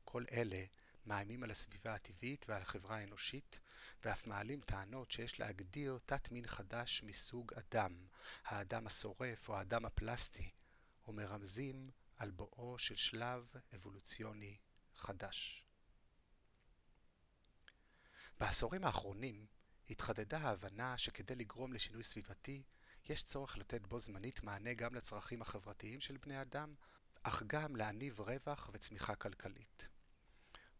כל 0.04 0.24
אלה 0.32 0.64
מאיימים 1.06 1.42
על 1.42 1.50
הסביבה 1.50 1.94
הטבעית 1.94 2.44
ועל 2.48 2.62
החברה 2.62 2.96
האנושית, 2.96 3.60
ואף 4.04 4.26
מעלים 4.26 4.60
טענות 4.60 5.10
שיש 5.10 5.40
להגדיר 5.40 5.98
תת 6.06 6.32
מין 6.32 6.46
חדש 6.46 7.02
מסוג 7.02 7.52
אדם, 7.54 8.06
האדם 8.44 8.86
השורף 8.86 9.48
או 9.48 9.56
האדם 9.56 9.84
הפלסטי, 9.84 10.50
ומרמזים 11.08 11.90
על 12.16 12.30
בואו 12.30 12.78
של 12.78 12.96
שלב 12.96 13.52
אבולוציוני 13.74 14.56
חדש. 14.94 15.66
בעשורים 18.42 18.84
האחרונים 18.84 19.46
התחדדה 19.90 20.38
ההבנה 20.38 20.98
שכדי 20.98 21.34
לגרום 21.34 21.72
לשינוי 21.72 22.02
סביבתי, 22.02 22.62
יש 23.08 23.24
צורך 23.24 23.58
לתת 23.58 23.86
בו 23.86 23.98
זמנית 23.98 24.42
מענה 24.42 24.74
גם 24.74 24.94
לצרכים 24.94 25.42
החברתיים 25.42 26.00
של 26.00 26.16
בני 26.16 26.40
אדם, 26.40 26.74
אך 27.22 27.42
גם 27.46 27.76
להניב 27.76 28.20
רווח 28.20 28.70
וצמיחה 28.72 29.14
כלכלית. 29.14 29.88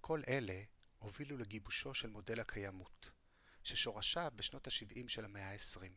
כל 0.00 0.23
אלה 0.28 0.62
הובילו 0.99 1.37
לגיבושו 1.37 1.95
של 1.95 2.09
מודל 2.09 2.40
הקיימות, 2.40 3.11
ששורשיו 3.62 4.33
בשנות 4.37 4.66
ה-70 4.66 5.09
של 5.09 5.25
המאה 5.25 5.52
ה-20. 5.52 5.92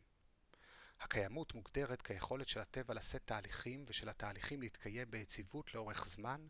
הקיימות 1.00 1.54
מוגדרת 1.54 2.02
כיכולת 2.02 2.48
של 2.48 2.60
הטבע 2.60 2.94
לשאת 2.94 3.22
תהליכים 3.24 3.84
ושל 3.88 4.08
התהליכים 4.08 4.60
להתקיים 4.60 5.10
ביציבות 5.10 5.74
לאורך 5.74 6.06
זמן, 6.06 6.46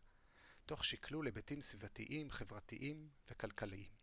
תוך 0.67 0.85
שקלול 0.85 1.27
היבטים 1.27 1.63
סביבתיים, 1.63 2.31
חברתיים 2.31 3.09
וכלכליים. 3.31 3.96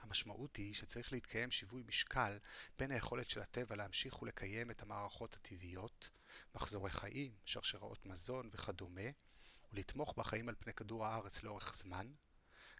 המשמעות 0.00 0.56
היא 0.56 0.74
שצריך 0.74 1.12
להתקיים 1.12 1.50
שיווי 1.50 1.82
משקל 1.86 2.38
בין 2.78 2.90
היכולת 2.90 3.30
של 3.30 3.40
הטבע 3.40 3.76
להמשיך 3.76 4.22
ולקיים 4.22 4.70
את 4.70 4.82
המערכות 4.82 5.34
הטבעיות, 5.34 6.10
מחזורי 6.54 6.90
חיים, 6.90 7.34
שרשראות 7.44 8.06
מזון 8.06 8.50
וכדומה, 8.52 9.10
ולתמוך 9.72 10.14
בחיים 10.16 10.48
על 10.48 10.54
פני 10.58 10.72
כדור 10.72 11.06
הארץ 11.06 11.42
לאורך 11.42 11.74
זמן, 11.76 12.12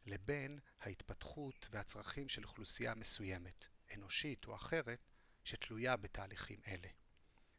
לבין 0.06 0.58
ההתפתחות 0.80 1.68
והצרכים 1.70 2.28
של 2.28 2.44
אוכלוסייה 2.44 2.94
מסוימת, 2.94 3.66
אנושית 3.94 4.44
או 4.44 4.54
אחרת, 4.54 5.00
שתלויה 5.44 5.96
בתהליכים 5.96 6.60
אלה. 6.66 6.88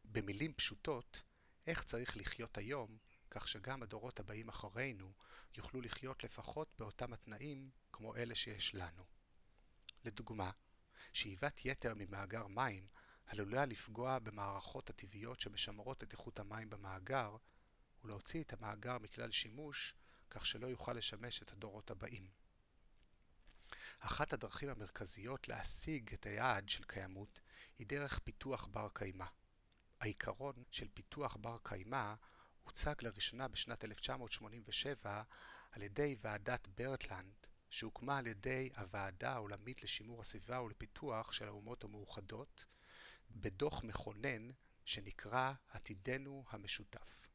במילים 0.05 0.53
פשוטות, 0.53 1.21
איך 1.67 1.83
צריך 1.83 2.17
לחיות 2.17 2.57
היום, 2.57 2.97
כך 3.29 3.47
שגם 3.47 3.83
הדורות 3.83 4.19
הבאים 4.19 4.49
אחרינו 4.49 5.13
יוכלו 5.57 5.81
לחיות 5.81 6.23
לפחות 6.23 6.75
באותם 6.79 7.13
התנאים 7.13 7.69
כמו 7.91 8.15
אלה 8.15 8.35
שיש 8.35 8.75
לנו. 8.75 9.20
לדוגמה, 10.05 10.51
שאיבת 11.13 11.65
יתר 11.65 11.93
ממאגר 11.95 12.47
מים 12.47 12.87
עלולה 13.25 13.65
לפגוע 13.65 14.19
במערכות 14.19 14.89
הטבעיות 14.89 15.39
שמשמרות 15.39 16.03
את 16.03 16.11
איכות 16.11 16.39
המים 16.39 16.69
במאגר, 16.69 17.35
ולהוציא 18.03 18.43
את 18.43 18.53
המאגר 18.53 18.97
מכלל 18.99 19.31
שימוש, 19.31 19.95
כך 20.29 20.45
שלא 20.45 20.67
יוכל 20.67 20.93
לשמש 20.93 21.41
את 21.41 21.51
הדורות 21.51 21.91
הבאים. 21.91 22.27
אחת 23.99 24.33
הדרכים 24.33 24.69
המרכזיות 24.69 25.47
להשיג 25.47 26.13
את 26.13 26.25
היעד 26.25 26.69
של 26.69 26.83
קיימות 26.83 27.39
היא 27.79 27.87
דרך 27.87 28.19
פיתוח 28.19 28.65
בר 28.65 28.87
קיימא. 28.93 29.25
העיקרון 29.99 30.63
של 30.71 30.87
פיתוח 30.93 31.35
בר 31.35 31.57
קיימא 31.63 32.13
הוצג 32.63 32.93
לראשונה 33.01 33.47
בשנת 33.47 33.83
1987 33.83 35.23
על 35.71 35.81
ידי 35.81 36.15
ועדת 36.21 36.67
ברטלנד, 36.67 37.40
שהוקמה 37.71 38.17
על 38.17 38.27
ידי 38.27 38.69
הוועדה 38.77 39.31
העולמית 39.31 39.83
לשימור 39.83 40.21
הסביבה 40.21 40.61
ולפיתוח 40.61 41.31
של 41.31 41.47
האומות 41.47 41.83
המאוחדות, 41.83 42.65
בדוח 43.31 43.83
מכונן 43.83 44.49
שנקרא 44.85 45.53
עתידנו 45.69 46.43
המשותף. 46.49 47.29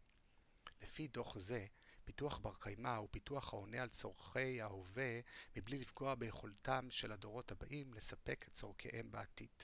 לפי 0.83 1.09
דוח 1.09 1.38
זה, 1.38 1.66
פיתוח 2.05 2.38
בר 2.38 2.55
קיימא 2.61 2.96
הוא 2.96 3.09
פיתוח 3.11 3.55
העונה 3.55 3.83
על 3.83 3.88
צורכי 3.88 4.61
ההווה 4.61 5.20
מבלי 5.57 5.79
לפגוע 5.79 6.14
ביכולתם 6.14 6.90
של 6.90 7.12
הדורות 7.12 7.51
הבאים 7.51 7.94
לספק 7.94 8.44
את 8.49 8.53
צורכיהם 8.53 9.11
בעתיד. 9.11 9.62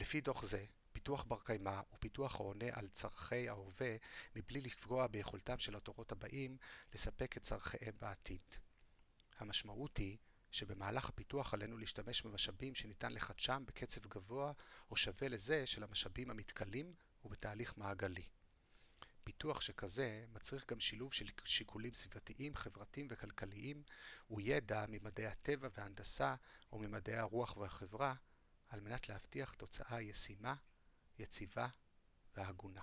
לפי 0.00 0.20
דוח 0.20 0.42
זה, 0.42 0.64
פיתוח 0.92 1.24
בר 1.24 1.40
קיימא 1.44 1.80
הוא 1.90 1.98
פיתוח 2.00 2.40
העונה 2.40 2.66
על 2.72 2.88
צורכי 2.88 3.48
ההווה 3.48 3.96
מבלי 4.36 4.60
לפגוע 4.60 5.06
ביכולתם 5.06 5.58
של 5.58 5.76
הדורות 5.76 6.12
הבאים 6.12 6.56
לספק 6.94 7.36
את 7.36 7.42
צורכיהם 7.42 7.94
בעתיד. 8.00 8.67
המשמעות 9.38 9.96
היא 9.96 10.18
שבמהלך 10.50 11.08
הפיתוח 11.08 11.54
עלינו 11.54 11.78
להשתמש 11.78 12.22
במשאבים 12.22 12.74
שניתן 12.74 13.12
לחדשם 13.12 13.62
בקצב 13.66 14.06
גבוה 14.06 14.52
או 14.90 14.96
שווה 14.96 15.28
לזה 15.28 15.66
של 15.66 15.82
המשאבים 15.82 16.30
המתכלים 16.30 16.94
ובתהליך 17.24 17.78
מעגלי. 17.78 18.28
פיתוח 19.24 19.60
שכזה 19.60 20.24
מצריך 20.32 20.66
גם 20.66 20.80
שילוב 20.80 21.12
של 21.12 21.26
שיקולים 21.44 21.94
סביבתיים, 21.94 22.54
חברתיים 22.54 23.06
וכלכליים 23.10 23.82
וידע 24.30 24.84
ממדעי 24.88 25.26
הטבע 25.26 25.68
וההנדסה 25.76 26.34
וממדעי 26.72 27.16
הרוח 27.16 27.56
והחברה 27.56 28.14
על 28.68 28.80
מנת 28.80 29.08
להבטיח 29.08 29.54
תוצאה 29.54 30.02
ישימה, 30.02 30.54
יציבה 31.18 31.68
והגונה. 32.36 32.82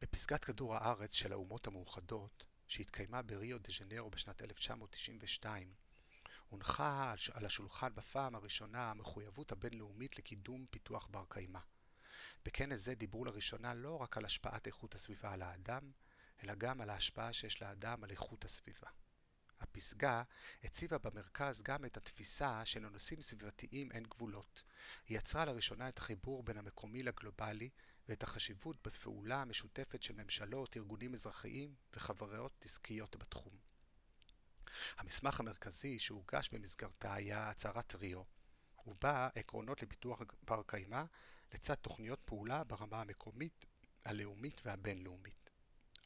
בפסגת 0.00 0.44
כדור 0.44 0.76
הארץ 0.76 1.12
של 1.14 1.32
האומות 1.32 1.66
המאוחדות, 1.66 2.44
שהתקיימה 2.72 3.22
בריו 3.22 3.58
דה 3.58 3.72
ז'נרו 3.78 4.10
בשנת 4.10 4.42
1992, 4.42 5.74
הונחה 6.48 7.14
על 7.32 7.46
השולחן 7.46 7.94
בפעם 7.94 8.34
הראשונה 8.34 8.90
המחויבות 8.90 9.52
הבינלאומית 9.52 10.18
לקידום 10.18 10.66
פיתוח 10.70 11.06
בר 11.10 11.24
קיימא. 11.28 11.58
בכנס 12.44 12.80
זה 12.80 12.94
דיברו 12.94 13.24
לראשונה 13.24 13.74
לא 13.74 13.96
רק 13.96 14.16
על 14.16 14.24
השפעת 14.24 14.66
איכות 14.66 14.94
הסביבה 14.94 15.32
על 15.32 15.42
האדם, 15.42 15.90
אלא 16.42 16.54
גם 16.54 16.80
על 16.80 16.90
ההשפעה 16.90 17.32
שיש 17.32 17.62
לאדם 17.62 18.04
על 18.04 18.10
איכות 18.10 18.44
הסביבה. 18.44 18.88
הפסגה 19.60 20.22
הציבה 20.64 20.98
במרכז 20.98 21.62
גם 21.62 21.84
את 21.84 21.96
התפיסה 21.96 22.64
שלנושאים 22.64 23.22
סביבתיים 23.22 23.92
אין 23.92 24.02
גבולות. 24.02 24.62
היא 25.08 25.18
יצרה 25.18 25.44
לראשונה 25.44 25.88
את 25.88 25.98
החיבור 25.98 26.42
בין 26.42 26.58
המקומי 26.58 27.02
לגלובלי 27.02 27.70
ואת 28.08 28.22
החשיבות 28.22 28.86
בפעולה 28.86 29.42
המשותפת 29.42 30.02
של 30.02 30.14
ממשלות, 30.14 30.76
ארגונים 30.76 31.14
אזרחיים 31.14 31.74
וחברות 31.94 32.64
עסקיות 32.64 33.16
בתחום. 33.16 33.58
המסמך 34.98 35.40
המרכזי 35.40 35.98
שהוגש 35.98 36.48
במסגרתה 36.52 37.14
היה 37.14 37.50
הצהרת 37.50 37.94
ריו, 37.94 38.22
ובה 38.86 39.28
עקרונות 39.34 39.82
לפיתוח 39.82 40.20
בר 40.42 40.62
קיימא 40.66 41.04
לצד 41.54 41.74
תוכניות 41.74 42.20
פעולה 42.20 42.64
ברמה 42.64 43.00
המקומית, 43.00 43.64
הלאומית 44.04 44.60
והבינלאומית. 44.64 45.50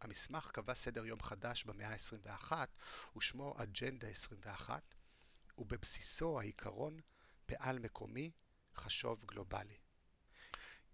המסמך 0.01 0.51
קבע 0.51 0.75
סדר 0.75 1.07
יום 1.07 1.23
חדש 1.23 1.65
במאה 1.65 1.93
ה-21 1.93 2.53
ושמו 3.17 3.55
אג'נדה 3.63 4.09
21, 4.09 4.95
ובבסיסו 5.59 6.41
העיקרון 6.41 7.01
פעל 7.47 7.79
מקומי, 7.79 8.31
חשוב 8.75 9.25
גלובלי. 9.25 9.77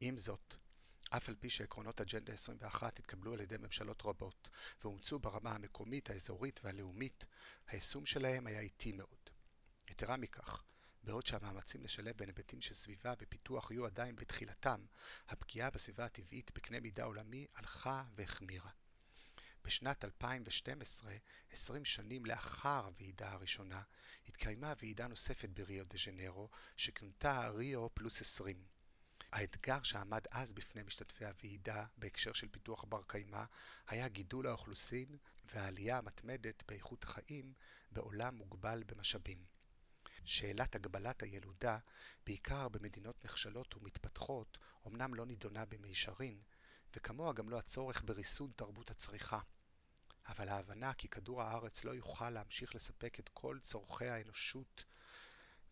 עם 0.01 0.19
זאת, 0.19 0.55
אף 1.16 1.29
על 1.29 1.35
פי 1.35 1.51
שעקרונות 1.51 2.01
אג'נדה 2.01 2.33
21 2.33 2.98
התקבלו 2.98 3.35
על 3.35 3.40
ידי 3.40 3.57
ממשלות 3.57 4.03
רבות 4.05 4.48
ואומצו 4.85 5.18
ברמה 5.18 5.55
המקומית, 5.55 6.11
האזורית 6.11 6.61
והלאומית, 6.64 7.27
היישום 7.68 8.07
שלהם 8.07 8.46
היה 8.46 8.61
איטי 8.61 8.92
מאוד. 8.92 9.31
יתרה 9.90 10.16
מכך, 10.16 10.62
בעוד 11.03 11.27
שהמאמצים 11.27 11.83
לשלב 11.83 12.16
בין 12.16 12.29
היבטים 12.29 12.61
של 12.61 12.75
סביבה 12.75 13.14
ופיתוח 13.18 13.70
היו 13.70 13.87
עדיין 13.87 14.16
בתחילתם, 14.16 14.85
הפגיעה 15.29 15.70
בסביבה 15.70 16.05
הטבעית 16.05 16.51
בקנה 16.55 16.81
מידה 16.81 17.05
עולמי 17.05 17.46
הלכה 17.55 18.05
והחמירה. 18.16 18.70
בשנת 19.64 20.05
2012, 20.05 21.12
20 21.51 21.85
שנים 21.85 22.27
לאחר 22.27 22.83
הוועידה 22.87 23.33
הראשונה, 23.33 23.83
התקיימה 24.29 24.72
ועידה 24.79 25.07
נוספת 25.07 25.48
בריו 25.48 25.85
דה 25.85 25.96
ז'נרו, 26.05 26.48
שכונתה 26.77 27.48
ריו 27.48 27.94
פלוס 27.94 28.20
20. 28.20 28.72
האתגר 29.33 29.83
שעמד 29.83 30.21
אז 30.31 30.53
בפני 30.53 30.83
משתתפי 30.83 31.25
הוועידה 31.25 31.85
בהקשר 31.97 32.33
של 32.33 32.49
פיתוח 32.49 32.85
בר 32.85 33.03
קיימא 33.07 33.45
היה 33.88 34.09
גידול 34.09 34.47
האוכלוסין 34.47 35.16
והעלייה 35.45 35.99
המתמדת 35.99 36.62
באיכות 36.68 37.05
החיים 37.05 37.53
בעולם 37.90 38.35
מוגבל 38.35 38.83
במשאבים. 38.87 39.45
שאלת 40.25 40.75
הגבלת 40.75 41.23
הילודה, 41.23 41.79
בעיקר 42.27 42.68
במדינות 42.68 43.25
נחשלות 43.25 43.77
ומתפתחות, 43.77 44.59
אמנם 44.87 45.14
לא 45.14 45.27
נידונה 45.27 45.64
במישרין, 45.64 46.42
וכמוה 46.97 47.33
גם 47.33 47.51
לא 47.51 47.59
הצורך 47.59 48.03
בריסון 48.05 48.51
תרבות 48.57 48.90
הצריכה. 48.90 49.40
אבל 50.27 50.49
ההבנה 50.49 50.95
כי 50.95 51.09
כדור 51.09 51.42
הארץ 51.42 51.85
לא 51.85 51.90
יוכל 51.90 52.31
להמשיך 52.31 52.75
לספק 52.75 53.21
את 53.21 53.29
כל 53.29 53.59
צורכי 53.62 54.09
האנושות, 54.09 54.85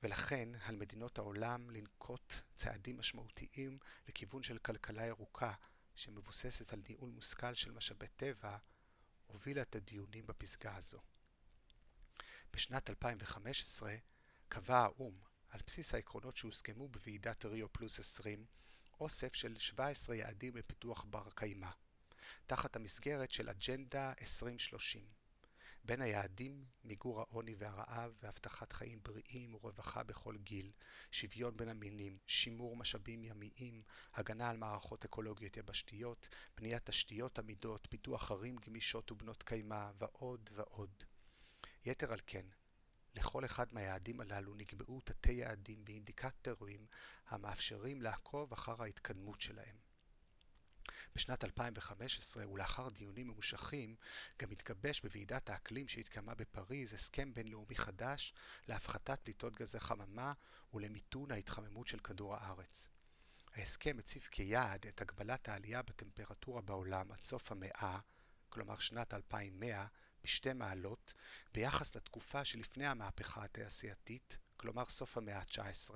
ולכן 0.03 0.49
על 0.65 0.77
מדינות 0.77 1.19
העולם 1.19 1.71
לנקוט 1.71 2.35
צעדים 2.57 2.99
משמעותיים 2.99 3.79
לכיוון 4.09 4.43
של 4.43 4.59
כלכלה 4.59 5.07
ירוקה, 5.07 5.53
שמבוססת 5.95 6.73
על 6.73 6.81
ניהול 6.89 7.11
מושכל 7.11 7.55
של 7.55 7.71
משאבי 7.71 8.09
טבע, 8.17 8.57
הובילה 9.27 9.63
את 9.63 9.75
הדיונים 9.75 10.27
בפסגה 10.27 10.77
הזו. 10.77 11.01
בשנת 12.53 12.91
2015 12.91 13.95
קבע 14.49 14.79
האו"ם, 14.79 15.19
על 15.49 15.61
בסיס 15.67 15.95
העקרונות 15.95 16.37
שהוסכמו 16.37 16.89
בוועידת 16.89 17.45
ריו 17.45 17.73
פלוס 17.73 17.99
20, 17.99 18.47
אוסף 19.01 19.35
של 19.35 19.59
17 19.59 20.17
יעדים 20.17 20.57
לפיתוח 20.57 21.05
בר 21.05 21.29
קיימא, 21.35 21.71
תחת 22.47 22.77
המסגרת 22.77 23.31
של 23.31 23.49
אג'נדה 23.49 24.13
2030. 24.21 25.20
בין 25.85 26.01
היעדים 26.01 26.65
מיגור 26.85 27.21
העוני 27.21 27.55
והרעב 27.59 28.13
והבטחת 28.23 28.73
חיים 28.73 29.01
בריאים 29.03 29.55
ורווחה 29.55 30.03
בכל 30.03 30.37
גיל, 30.37 30.73
שוויון 31.11 31.57
בין 31.57 31.69
המינים, 31.69 32.19
שימור 32.27 32.77
משאבים 32.77 33.25
ימיים, 33.25 33.83
הגנה 34.15 34.51
על 34.51 34.57
מערכות 34.57 35.05
אקולוגיות 35.05 35.57
יבשתיות, 35.57 36.29
בניית 36.57 36.91
תשתיות 36.91 37.39
עמידות, 37.39 37.87
פיתוח 37.91 38.31
ערים 38.31 38.57
גמישות 38.57 39.13
ובנות 39.13 39.43
קיימא 39.43 39.91
ועוד 39.99 40.51
ועוד. 40.53 41.05
יתר 41.85 42.13
על 42.13 42.21
כן, 42.27 42.47
לכל 43.15 43.45
אחד 43.45 43.67
מהיעדים 43.73 44.21
הללו 44.21 44.55
נקבעו 44.55 45.01
תתי 45.01 45.33
יעדים 45.33 45.83
ואינדיקטורים 45.87 46.87
המאפשרים 47.29 48.03
לעקוב 48.03 48.53
אחר 48.53 48.83
ההתקדמות 48.83 49.41
שלהם. 49.41 49.90
בשנת 51.15 51.45
2015 51.45 52.49
ולאחר 52.49 52.89
דיונים 52.89 53.29
ממושכים 53.29 53.97
גם 54.43 54.51
התגבש 54.51 55.01
בוועידת 55.01 55.51
האקלים 55.51 55.89
שהתקיימה 55.89 56.35
בפריז 56.35 56.93
הסכם 56.93 57.35
בינלאומי 57.35 57.77
חדש 57.77 58.35
להפחתת 58.69 59.21
פליטות 59.23 59.57
גזי 59.57 59.81
חממה 59.81 60.33
ולמיתון 60.75 61.31
ההתחממות 61.31 61.89
של 61.89 61.99
כדור 61.99 62.35
הארץ. 62.37 62.89
ההסכם 63.55 63.97
הציב 63.99 64.23
כיעד 64.31 64.87
את 64.87 65.01
הגבלת 65.01 65.49
העלייה 65.49 65.83
בטמפרטורה 65.83 66.61
בעולם 66.61 67.13
עד 67.13 67.21
סוף 67.21 67.53
המאה, 67.53 67.99
כלומר 68.49 68.79
שנת 68.79 69.15
2100, 69.15 69.87
בשתי 70.25 70.53
מעלות 70.53 71.15
ביחס 71.55 71.97
לתקופה 71.97 72.45
שלפני 72.45 72.87
המהפכה 72.87 73.45
התעשייתית, 73.45 74.39
כלומר 74.57 74.85
סוף 74.85 75.17
המאה 75.17 75.39
ה-19, 75.39 75.95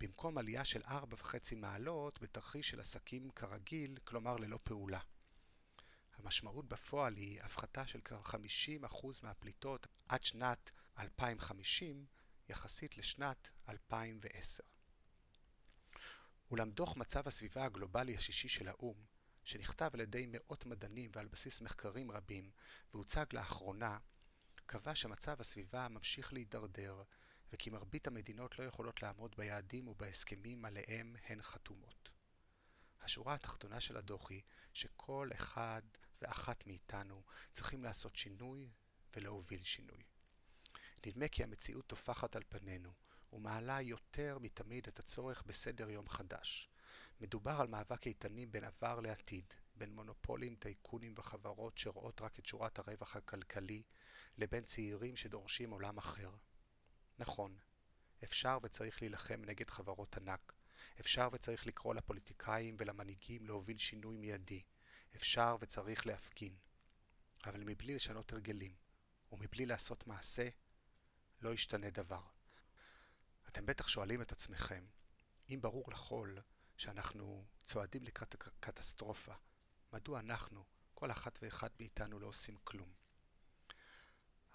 במקום 0.00 0.38
עלייה 0.38 0.64
של 0.64 0.82
4.5 0.82 1.54
מעלות 1.56 2.22
בתרחיש 2.22 2.70
של 2.70 2.80
עסקים 2.80 3.30
כרגיל, 3.30 3.98
כלומר 4.04 4.36
ללא 4.36 4.58
פעולה. 4.64 5.00
המשמעות 6.16 6.68
בפועל 6.68 7.16
היא 7.16 7.42
הפחתה 7.42 7.86
של 7.86 8.00
כ-50% 8.04 9.06
מהפליטות 9.22 9.86
עד 10.08 10.24
שנת 10.24 10.70
2050 10.98 12.06
יחסית 12.48 12.96
לשנת 12.96 13.50
2010. 13.68 14.62
אולם 16.50 16.70
דוח 16.70 16.96
מצב 16.96 17.28
הסביבה 17.28 17.64
הגלובלי 17.64 18.16
השישי 18.16 18.48
של 18.48 18.68
האו"ם 18.68 18.96
שנכתב 19.44 19.90
על 19.94 20.00
ידי 20.00 20.26
מאות 20.28 20.66
מדענים 20.66 21.10
ועל 21.14 21.26
בסיס 21.26 21.60
מחקרים 21.60 22.10
רבים 22.10 22.50
והוצג 22.94 23.24
לאחרונה, 23.32 23.98
קבע 24.66 24.94
שמצב 24.94 25.40
הסביבה 25.40 25.88
ממשיך 25.88 26.32
להידרדר 26.32 27.02
וכי 27.54 27.70
מרבית 27.70 28.06
המדינות 28.06 28.58
לא 28.58 28.64
יכולות 28.64 29.02
לעמוד 29.02 29.34
ביעדים 29.36 29.88
ובהסכמים 29.88 30.64
עליהם 30.64 31.16
הן 31.26 31.42
חתומות. 31.42 32.08
השורה 33.00 33.34
התחתונה 33.34 33.80
של 33.80 33.96
הדוח 33.96 34.30
היא 34.30 34.42
שכל 34.72 35.30
אחד 35.34 35.82
ואחת 36.22 36.66
מאיתנו 36.66 37.22
צריכים 37.52 37.84
לעשות 37.84 38.16
שינוי 38.16 38.70
ולהוביל 39.16 39.62
שינוי. 39.62 40.02
נדמה 41.06 41.28
כי 41.28 41.44
המציאות 41.44 41.86
טופחת 41.86 42.36
על 42.36 42.42
פנינו 42.48 42.92
ומעלה 43.32 43.80
יותר 43.80 44.38
מתמיד 44.40 44.86
את 44.88 44.98
הצורך 44.98 45.42
בסדר 45.46 45.90
יום 45.90 46.08
חדש, 46.08 46.68
מדובר 47.20 47.56
על 47.60 47.66
מאבק 47.66 48.06
איתנים 48.06 48.52
בין 48.52 48.64
עבר 48.64 49.00
לעתיד, 49.00 49.54
בין 49.76 49.94
מונופולים, 49.94 50.56
טייקונים 50.56 51.14
וחברות 51.16 51.78
שרואות 51.78 52.22
רק 52.22 52.38
את 52.38 52.46
שורת 52.46 52.78
הרווח 52.78 53.16
הכלכלי, 53.16 53.82
לבין 54.38 54.64
צעירים 54.64 55.16
שדורשים 55.16 55.70
עולם 55.70 55.98
אחר. 55.98 56.30
נכון, 57.18 57.58
אפשר 58.24 58.58
וצריך 58.62 59.02
להילחם 59.02 59.42
נגד 59.44 59.70
חברות 59.70 60.16
ענק. 60.16 60.52
אפשר 61.00 61.28
וצריך 61.32 61.66
לקרוא 61.66 61.94
לפוליטיקאים 61.94 62.76
ולמנהיגים 62.78 63.46
להוביל 63.46 63.78
שינוי 63.78 64.16
מיידי. 64.16 64.62
אפשר 65.16 65.56
וצריך 65.60 66.06
להפגין. 66.06 66.56
אבל 67.46 67.60
מבלי 67.64 67.94
לשנות 67.94 68.32
הרגלים, 68.32 68.74
ומבלי 69.32 69.66
לעשות 69.66 70.06
מעשה, 70.06 70.48
לא 71.40 71.54
ישתנה 71.54 71.90
דבר. 71.90 72.22
אתם 73.48 73.66
בטח 73.66 73.88
שואלים 73.88 74.22
את 74.22 74.32
עצמכם, 74.32 74.86
אם 75.50 75.58
ברור 75.62 75.90
לכל 75.90 76.36
שאנחנו 76.76 77.44
צועדים 77.62 78.02
לקראת 78.02 78.34
הקטסטרופה. 78.34 79.34
מדוע 79.92 80.20
אנחנו, 80.20 80.64
כל 80.94 81.10
אחת 81.10 81.38
ואחד 81.42 81.68
מאיתנו, 81.80 82.18
לא 82.18 82.26
עושים 82.26 82.56
כלום? 82.64 83.03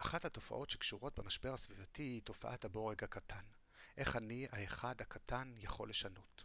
אחת 0.02 0.26
התופעות 0.26 0.70
שקשורות 0.70 1.20
במשבר 1.20 1.54
הסביבתי 1.54 2.04
היא 2.04 2.22
תופעת 2.22 2.66
הבורג 2.66 3.04
הקטן. 3.04 3.44
איך 3.98 4.16
אני, 4.16 4.48
האחד 4.52 5.02
הקטן, 5.02 5.54
יכול 5.58 5.90
לשנות. 5.90 6.44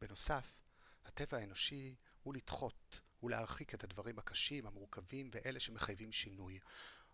בנוסף, 0.00 0.60
הטבע 1.04 1.38
האנושי 1.38 1.94
הוא 2.22 2.34
לדחות 2.34 3.00
ולהרחיק 3.22 3.74
את 3.74 3.84
הדברים 3.84 4.18
הקשים, 4.18 4.66
המורכבים 4.66 5.30
ואלה 5.32 5.60
שמחייבים 5.60 6.12
שינוי, 6.12 6.58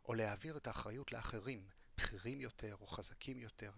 או 0.04 0.14
להעביר 0.14 0.56
את 0.56 0.66
האחריות 0.66 1.12
לאחרים, 1.12 1.68
בכירים 1.96 2.40
יותר 2.40 2.76
או 2.80 2.86
חזקים 2.86 3.40
יותר. 3.40 3.72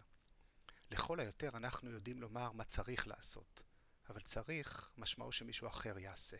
לכל 0.90 1.20
היותר 1.20 1.50
אנחנו 1.56 1.90
יודעים 1.90 2.20
לומר 2.20 2.52
מה 2.52 2.64
צריך 2.64 3.06
לעשות, 3.06 3.62
אבל 4.08 4.20
צריך 4.20 4.90
משמעו 4.96 5.32
שמישהו 5.32 5.68
אחר 5.68 5.98
יעשה. 5.98 6.36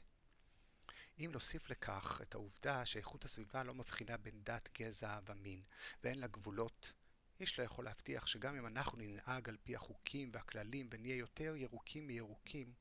אם 1.19 1.31
נוסיף 1.33 1.71
לכך 1.71 2.21
את 2.23 2.35
העובדה 2.35 2.87
שאיכות 2.87 3.25
הסביבה 3.25 3.63
לא 3.63 3.75
מבחינה 3.75 4.17
בין 4.17 4.45
דת, 4.45 4.69
גזע 4.79 5.19
ומין, 5.27 5.63
ואין 6.03 6.19
לה 6.19 6.27
גבולות, 6.27 6.93
איש 7.41 7.59
לא 7.59 7.65
יכול 7.65 7.85
להבטיח 7.85 8.27
שגם 8.27 8.57
אם 8.57 8.67
אנחנו 8.67 8.99
ננהג 8.99 9.49
על 9.49 9.57
פי 9.63 9.77
החוקים 9.77 10.31
והכללים 10.33 10.89
ונהיה 10.93 11.17
יותר 11.17 11.57
ירוקים 11.57 12.07
מירוקים, 12.07 12.75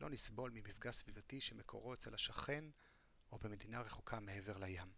לא 0.00 0.10
נסבול 0.10 0.50
ממפגע 0.50 0.92
סביבתי 0.92 1.40
שמקורו 1.40 1.94
אצל 1.94 2.14
השכן 2.14 2.64
או 3.32 3.38
במדינה 3.38 3.80
רחוקה 3.80 4.20
מעבר 4.20 4.58
לים. 4.58 4.92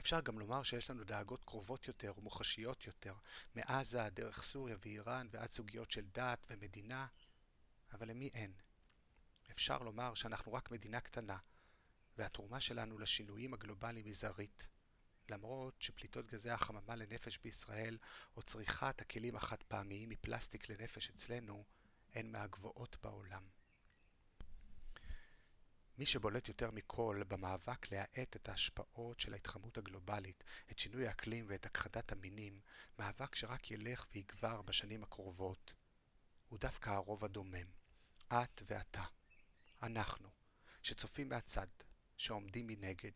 אפשר 0.00 0.20
גם 0.20 0.38
לומר 0.38 0.62
שיש 0.62 0.90
לנו 0.90 1.04
דאגות 1.04 1.44
קרובות 1.44 1.88
יותר 1.88 2.12
ומוחשיות 2.16 2.86
יותר, 2.86 3.14
מעזה 3.54 4.08
דרך 4.08 4.42
סוריה 4.42 4.76
ואיראן 4.80 5.28
ועד 5.30 5.50
סוגיות 5.50 5.90
של 5.90 6.06
דת 6.14 6.46
ומדינה, 6.50 7.06
אבל 7.92 8.08
למי 8.08 8.30
אין? 8.34 8.52
אפשר 9.52 9.78
לומר 9.78 10.14
שאנחנו 10.14 10.52
רק 10.52 10.70
מדינה 10.70 11.00
קטנה, 11.00 11.38
והתרומה 12.18 12.60
שלנו 12.60 12.98
לשינויים 12.98 13.54
הגלובליים 13.54 14.06
מזערית. 14.06 14.66
למרות 15.28 15.82
שפליטות 15.82 16.26
גזי 16.26 16.50
החממה 16.50 16.96
לנפש 16.96 17.38
בישראל, 17.38 17.98
או 18.36 18.42
צריכת 18.42 19.00
הכלים 19.00 19.36
החד 19.36 19.62
פעמיים 19.68 20.08
מפלסטיק 20.08 20.68
לנפש 20.68 21.10
אצלנו, 21.10 21.64
הן 22.14 22.32
מהגבוהות 22.32 22.96
בעולם. 23.02 23.48
מי 25.98 26.06
שבולט 26.06 26.48
יותר 26.48 26.70
מכל 26.70 27.22
במאבק 27.28 27.92
להאט 27.92 28.36
את 28.36 28.48
ההשפעות 28.48 29.20
של 29.20 29.32
ההתחממות 29.32 29.78
הגלובלית, 29.78 30.44
את 30.70 30.78
שינוי 30.78 31.06
האקלים 31.06 31.44
ואת 31.48 31.66
הכחדת 31.66 32.12
המינים, 32.12 32.60
מאבק 32.98 33.34
שרק 33.34 33.70
ילך 33.70 34.06
ויגבר 34.12 34.62
בשנים 34.62 35.02
הקרובות, 35.02 35.74
הוא 36.48 36.58
דווקא 36.58 36.90
הרוב 36.90 37.24
הדומם. 37.24 37.66
את 38.32 38.62
ואתה, 38.66 39.04
אנחנו, 39.82 40.28
שצופים 40.82 41.28
מהצד, 41.28 41.66
שעומדים 42.16 42.66
מנגד. 42.66 43.12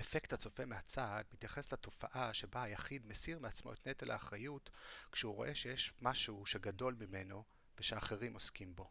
אפקט 0.00 0.32
הצופה 0.32 0.64
מהצד 0.64 1.24
מתייחס 1.32 1.72
לתופעה 1.72 2.34
שבה 2.34 2.62
היחיד 2.62 3.06
מסיר 3.06 3.38
מעצמו 3.38 3.72
את 3.72 3.88
נטל 3.88 4.10
האחריות 4.10 4.70
כשהוא 5.12 5.34
רואה 5.34 5.54
שיש 5.54 5.92
משהו 6.02 6.46
שגדול 6.46 6.94
ממנו 6.94 7.44
ושאחרים 7.78 8.34
עוסקים 8.34 8.74
בו. 8.74 8.90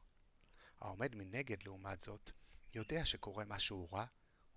העומד 0.82 1.16
מנגד, 1.16 1.64
לעומת 1.64 2.02
זאת, 2.02 2.32
יודע 2.74 3.06
שקורה 3.06 3.46
משהו 3.46 3.92
רע, 3.92 4.06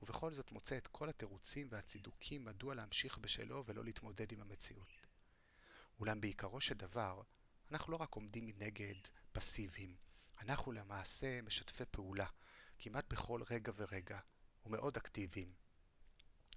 ובכל 0.03 0.33
זאת 0.33 0.53
מוצא 0.53 0.77
את 0.77 0.87
כל 0.87 1.09
התירוצים 1.09 1.69
והצידוקים 1.71 2.45
מדוע 2.45 2.75
להמשיך 2.75 3.19
בשלו 3.19 3.65
ולא 3.67 3.85
להתמודד 3.85 4.33
עם 4.33 4.41
המציאות. 4.41 5.07
אולם 6.01 6.21
בעיקרו 6.21 6.61
של 6.61 6.75
דבר, 6.75 7.23
אנחנו 7.71 7.93
לא 7.93 7.97
רק 7.97 8.15
עומדים 8.15 8.47
מנגד 8.47 8.95
פסיביים, 9.33 9.97
אנחנו 10.43 10.73
למעשה 10.73 11.43
משתפי 11.43 11.85
פעולה, 11.91 12.27
כמעט 12.79 13.05
בכל 13.09 13.43
רגע 13.51 13.73
ורגע, 13.77 14.19
ומאוד 14.67 14.97
אקטיביים. 14.97 15.53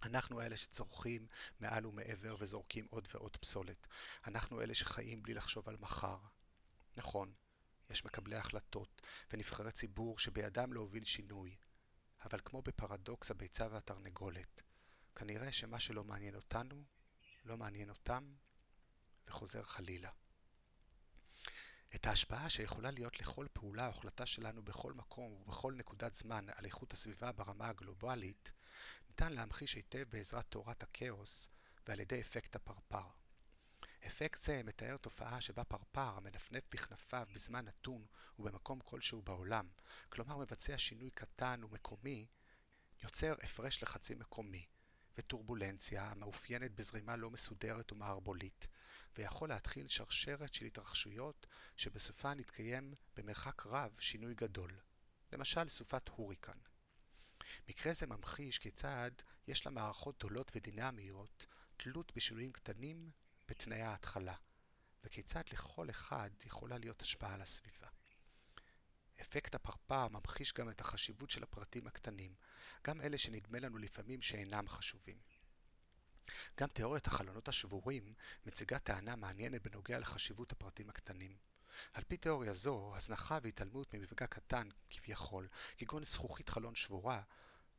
אנחנו 0.04 0.42
אלה 0.42 0.58
שצורכים 0.58 1.28
מעל 1.60 1.86
ומעבר 1.86 2.36
וזורקים 2.40 2.88
עוד 2.90 3.08
ועוד 3.14 3.38
פסולת. 3.38 3.88
אנחנו 4.28 4.62
אלה 4.62 4.74
שחיים 4.74 5.24
בלי 5.24 5.34
לחשוב 5.34 5.70
על 5.70 5.78
מחר. 5.78 6.20
נכון, 6.98 7.34
יש 7.90 8.06
מקבלי 8.06 8.36
החלטות 8.36 9.02
ונבחרי 9.34 9.72
ציבור 9.72 10.20
שבידם 10.20 10.74
להוביל 10.74 11.04
שינוי, 11.04 11.56
אבל 12.26 12.40
כמו 12.46 12.62
בפרדוקס 12.62 13.32
הביצה 13.32 13.68
והתרנגולת, 13.72 14.62
כנראה 15.16 15.52
שמה 15.52 15.80
שלא 15.80 16.04
מעניין 16.04 16.36
אותנו, 16.36 16.84
לא 17.46 17.58
מעניין 17.58 17.90
אותם, 17.90 18.34
וחוזר 19.28 19.64
חלילה. 19.64 20.10
את 21.96 22.06
ההשפעה 22.06 22.50
שיכולה 22.50 22.92
להיות 22.92 23.20
לכל 23.20 23.48
פעולה 23.54 23.86
או 23.86 23.92
החלטה 23.92 24.26
שלנו 24.26 24.64
בכל 24.64 24.94
מקום 24.94 25.32
ובכל 25.34 25.74
נקודת 25.74 26.16
זמן 26.16 26.46
על 26.56 26.66
איכות 26.66 26.94
הסביבה 26.94 27.32
ברמה 27.32 27.68
הגלובלית, 27.68 28.52
ניתן 29.10 29.34
להמחיש 29.34 29.76
היטב 29.76 30.04
בעזרת 30.10 30.46
תורת 30.50 30.84
הכאוס 30.84 31.50
ועל 31.88 32.00
ידי 32.00 32.22
אפקט 32.22 32.56
הפרפר. 32.56 33.08
אפקט 34.08 34.42
זה 34.42 34.62
מתאר 34.64 34.98
תופעה 34.98 35.42
שבה 35.42 35.64
פרפר 35.64 36.18
המנפנף 36.18 36.64
בכנפיו 36.74 37.28
בזמן 37.34 37.66
נתון 37.66 38.06
ובמקום 38.40 38.80
כלשהו 38.80 39.22
בעולם, 39.22 39.68
כלומר 40.10 40.38
מבצע 40.38 40.78
שינוי 40.78 41.10
קטן 41.10 41.64
ומקומי, 41.64 42.28
יוצר 43.04 43.36
הפרש 43.44 43.84
לחצי 43.84 44.16
מקומי, 44.16 44.66
וטורבולנציה 45.18 46.04
המאופיינת 46.04 46.72
בזרימה 46.76 47.16
לא 47.16 47.30
מסודרת 47.30 47.92
ומערבולית, 47.92 48.68
ויכול 49.18 49.50
להתחיל 49.50 49.88
שרשרת 49.88 50.54
של 50.54 50.66
התרחשויות 50.66 51.48
שבסופה 51.78 52.34
נתקיים 52.34 52.94
במרחק 53.16 53.66
רב 53.66 53.98
שינוי 54.00 54.34
גדול, 54.34 54.80
למשל 55.32 55.70
סופת 55.70 56.10
הוריקן. 56.10 56.58
מקרה 57.70 57.94
זה 57.94 58.08
ממחיש 58.08 58.60
כיצד 58.60 59.12
יש 59.48 59.68
למערכות 59.68 60.18
גדולות 60.18 60.52
ודינמיות 60.56 61.46
תלות 61.78 62.12
בשינויים 62.16 62.52
קטנים 62.52 63.12
בתנאי 63.48 63.82
ההתחלה, 63.82 64.36
וכיצד 65.04 65.44
לכל 65.54 65.90
אחד 65.90 66.30
יכולה 66.46 66.78
להיות 66.78 67.02
השפעה 67.02 67.34
על 67.34 67.42
הסביבה. 67.42 67.88
אפקט 69.22 69.56
הפרפר 69.56 70.08
ממחיש 70.08 70.54
גם 70.54 70.70
את 70.70 70.82
החשיבות 70.82 71.32
של 71.32 71.44
הפרטים 71.44 71.88
הקטנים, 71.88 72.36
גם 72.84 73.02
אלה 73.02 73.18
שנדמה 73.18 73.60
לנו 73.60 73.78
לפעמים 73.78 74.22
שאינם 74.22 74.68
חשובים. 74.68 75.18
גם 76.60 76.68
תיאוריית 76.68 77.08
החלונות 77.08 77.48
השבורים 77.48 78.14
מציגה 78.46 78.80
טענה 78.80 79.16
מעניינת 79.16 79.62
בנוגע 79.62 80.00
לחשיבות 80.00 80.52
הפרטים 80.52 80.90
הקטנים. 80.90 81.38
על 81.94 82.04
פי 82.08 82.18
תיאוריה 82.18 82.54
זו, 82.54 82.94
הזנחה 82.96 83.40
והתעלמות 83.44 83.94
ממפגע 83.94 84.28
קטן 84.28 84.68
כביכול, 84.90 85.48
כגון 85.78 86.04
זכוכית 86.04 86.50
חלון 86.50 86.76
שבורה, 86.76 87.22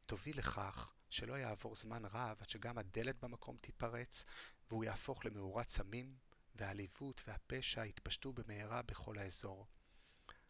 תוביל 0.06 0.38
לכך 0.38 0.92
שלא 1.11 1.35
יעבור 1.35 1.76
זמן 1.76 2.04
רב 2.04 2.37
עד 2.40 2.48
שגם 2.48 2.78
הדלת 2.78 3.24
במקום 3.24 3.56
תיפרץ 3.56 4.24
והוא 4.68 4.85
יהפוך 4.85 5.26
למאורת 5.26 5.68
סמים, 5.68 6.16
והעליבות 6.54 7.22
והפשע 7.26 7.85
יתפשטו 7.85 8.32
במהרה 8.32 8.82
בכל 8.82 9.18
האזור. 9.18 9.66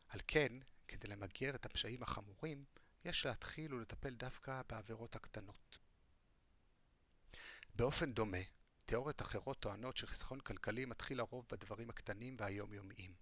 על 0.08 0.20
כן, 0.26 0.52
כדי 0.88 1.08
למגר 1.08 1.54
את 1.54 1.66
הפשעים 1.66 2.02
החמורים, 2.02 2.64
יש 3.04 3.26
להתחיל 3.26 3.74
ולטפל 3.74 4.14
דווקא 4.14 4.62
בעבירות 4.68 5.16
הקטנות. 5.16 5.78
באופן 7.78 8.12
דומה, 8.12 8.38
תיאוריות 8.86 9.22
אחרות 9.22 9.60
טוענות 9.60 9.96
שחיסכון 9.96 10.40
כלכלי 10.40 10.84
מתחיל 10.84 11.18
לרוב 11.18 11.44
בדברים 11.50 11.90
הקטנים 11.90 12.36
והיומיומיים, 12.38 13.14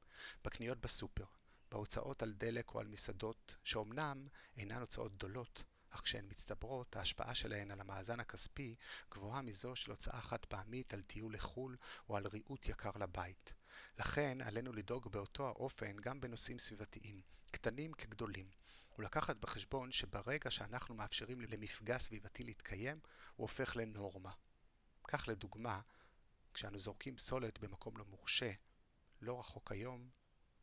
בקניות 0.45 0.81
בסופר, 0.81 1.25
בהוצאות 1.71 2.23
על 2.23 2.33
דלק 2.33 2.75
או 2.75 2.81
על 2.81 2.87
מסעדות, 2.87 3.55
שאומנם 3.65 4.27
אינן 4.57 4.81
הוצאות 4.81 5.15
גדולות, 5.15 5.63
אך 5.91 6.01
כשהן 6.01 6.25
מצטברות, 6.29 6.97
ההשפעה 6.97 7.35
שלהן 7.35 7.71
על 7.71 7.81
המאזן 7.81 8.21
הכספי 8.21 8.75
גבוהה 9.11 9.43
מזו 9.43 9.77
של 9.77 9.91
הוצאה 9.91 10.21
חד 10.21 10.45
פעמית 10.49 10.95
על 10.95 11.03
טיול 11.03 11.35
לחו"ל 11.35 11.77
או 12.09 12.17
על 12.17 12.27
ריהוט 12.27 12.69
יקר 12.69 12.91
לבית. 13.01 13.53
לכן 13.99 14.39
עלינו 14.41 14.73
לדאוג 14.73 15.09
באותו 15.09 15.49
האופן 15.49 15.97
גם 15.97 16.21
בנושאים 16.21 16.59
סביבתיים, 16.59 17.21
קטנים 17.53 17.93
כגדולים, 17.93 18.47
ולקחת 18.99 19.37
בחשבון 19.37 19.93
שברגע 19.93 20.51
שאנחנו 20.51 20.95
מאפשרים 20.95 21.41
למפגע 21.41 21.99
סביבתי 21.99 22.45
להתקיים, 22.45 22.97
הוא 23.37 23.45
הופך 23.45 23.77
לנורמה. 23.77 24.33
כך 25.09 25.29
לדוגמה, 25.29 25.81
כשאנו 26.55 26.79
זורקים 26.79 27.17
פסולת 27.17 27.59
במקום 27.59 27.97
לא 27.97 28.05
מורשה, 28.05 28.53
לא 29.21 29.41
רחוק 29.41 29.73
היום 29.73 30.11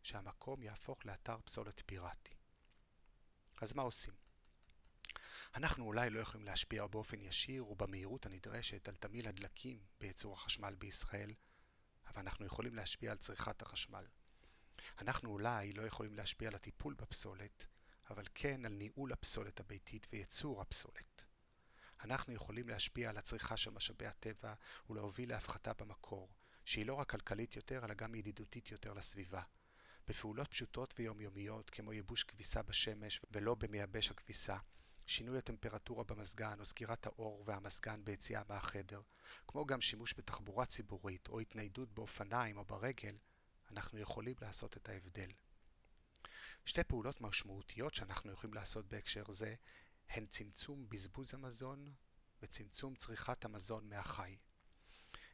שהמקום 0.04 0.64
יהפוך 0.64 1.06
לאתר 1.06 1.38
פסולת 1.46 1.82
פיראטי. 1.86 2.34
אז 3.62 3.74
מה 3.74 3.82
עושים? 3.82 4.14
אנחנו 5.56 5.86
אולי 5.86 6.10
לא 6.10 6.20
יכולים 6.20 6.46
להשפיע 6.46 6.88
באופן 6.88 7.22
ישיר 7.22 7.68
ובמהירות 7.68 8.26
הנדרשת 8.26 8.88
על 8.88 8.96
תמיל 8.96 9.28
הדלקים 9.28 9.80
בייצור 10.00 10.34
החשמל 10.34 10.76
בישראל, 10.76 11.34
אבל 12.08 12.20
אנחנו 12.20 12.46
יכולים 12.46 12.76
להשפיע 12.76 13.12
על 13.12 13.18
צריכת 13.18 13.62
החשמל. 13.62 14.06
אנחנו 15.02 15.30
אולי 15.30 15.74
לא 15.74 15.82
יכולים 15.82 16.16
להשפיע 16.16 16.48
על 16.48 16.56
הטיפול 16.56 16.94
בפסולת, 16.94 17.68
אבל 18.12 18.24
כן 18.36 18.66
על 18.66 18.74
ניהול 18.74 19.12
הפסולת 19.12 19.60
הביתית 19.60 20.08
וייצור 20.12 20.62
הפסולת. 20.62 21.26
אנחנו 22.04 22.34
יכולים 22.34 22.70
להשפיע 22.70 23.10
על 23.10 23.18
הצריכה 23.18 23.58
של 23.58 23.72
משאבי 23.72 24.06
הטבע 24.06 24.54
ולהוביל 24.90 25.30
להפחתה 25.30 25.74
במקור, 25.74 26.30
שהיא 26.66 26.86
לא 26.86 26.94
רק 26.94 27.10
כלכלית 27.10 27.56
יותר, 27.56 27.86
אלא 27.86 27.94
גם 27.94 28.16
ידידותית 28.16 28.72
יותר 28.72 28.94
לסביבה. 28.94 29.42
בפעולות 30.08 30.48
פשוטות 30.48 30.94
ויומיומיות, 30.98 31.70
כמו 31.70 31.94
ייבוש 31.94 32.24
כביסה 32.24 32.62
בשמש 32.62 33.22
ולא 33.32 33.56
במייבש 33.56 34.12
הכביסה, 34.12 34.58
שינוי 35.06 35.38
הטמפרטורה 35.38 36.04
במזגן 36.04 36.60
או 36.60 36.66
סגירת 36.66 37.06
האור 37.06 37.44
והמזגן 37.46 38.06
ביציאה 38.06 38.42
מהחדר, 38.50 39.02
כמו 39.48 39.66
גם 39.66 39.82
שימוש 39.82 40.14
בתחבורה 40.18 40.66
ציבורית 40.66 41.28
או 41.28 41.40
התניידות 41.40 41.94
באופניים 41.94 42.58
או 42.58 42.66
ברגל, 42.66 43.18
אנחנו 43.72 44.00
יכולים 44.00 44.36
לעשות 44.42 44.78
את 44.78 44.90
ההבדל. 44.90 45.32
שתי 46.66 46.84
פעולות 46.84 47.22
משמעותיות 47.22 47.96
שאנחנו 47.96 48.32
יכולים 48.32 48.54
לעשות 48.54 48.88
בהקשר 48.88 49.32
זה 49.32 49.56
הן 50.10 50.26
צמצום 50.26 50.90
בזבוז 50.90 51.34
המזון 51.34 51.94
וצמצום 52.42 52.96
צריכת 52.96 53.46
המזון 53.46 53.90
מהחי. 53.90 54.38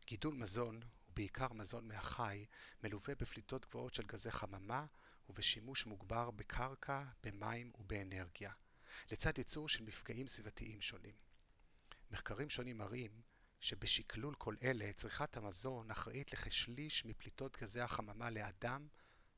גידול 0.06 0.34
מזון, 0.34 0.80
ובעיקר 1.10 1.54
מזון 1.54 1.88
מהחי, 1.88 2.46
מלווה 2.84 3.16
בפליטות 3.16 3.66
גבוהות 3.66 3.94
של 3.94 4.04
גזי 4.04 4.32
חממה 4.32 4.86
ובשימוש 5.30 5.86
מוגבר 5.86 6.32
בקרקע, 6.32 7.04
במים 7.24 7.72
ובאנרגיה. 7.80 8.52
לצד 9.12 9.38
ייצור 9.38 9.70
של 9.70 9.84
מפגעים 9.84 10.28
סביבתיים 10.28 10.82
שונים. 10.82 11.16
מחקרים 12.12 12.50
שונים 12.50 12.78
מראים 12.78 13.22
שבשקלול 13.60 14.36
כל 14.36 14.56
אלה 14.64 14.94
צריכת 14.94 15.38
המזון 15.38 15.92
אחראית 15.92 16.34
לכשליש 16.34 17.06
מפליטות 17.06 17.58
גזי 17.62 17.82
החממה 17.82 18.30
לאדם 18.30 18.88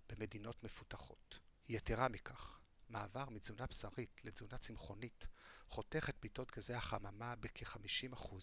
במדינות 0.09 0.63
מפותחות. 0.63 1.39
יתרה 1.69 2.07
מכך, 2.07 2.59
מעבר 2.89 3.29
מתזונה 3.29 3.65
בשרית 3.65 4.21
לתזונה 4.23 4.57
צמחונית 4.57 5.27
חותך 5.67 6.09
את 6.09 6.17
פליטות 6.19 6.51
גזי 6.51 6.73
החממה 6.73 7.35
בכ-50%, 7.35 8.35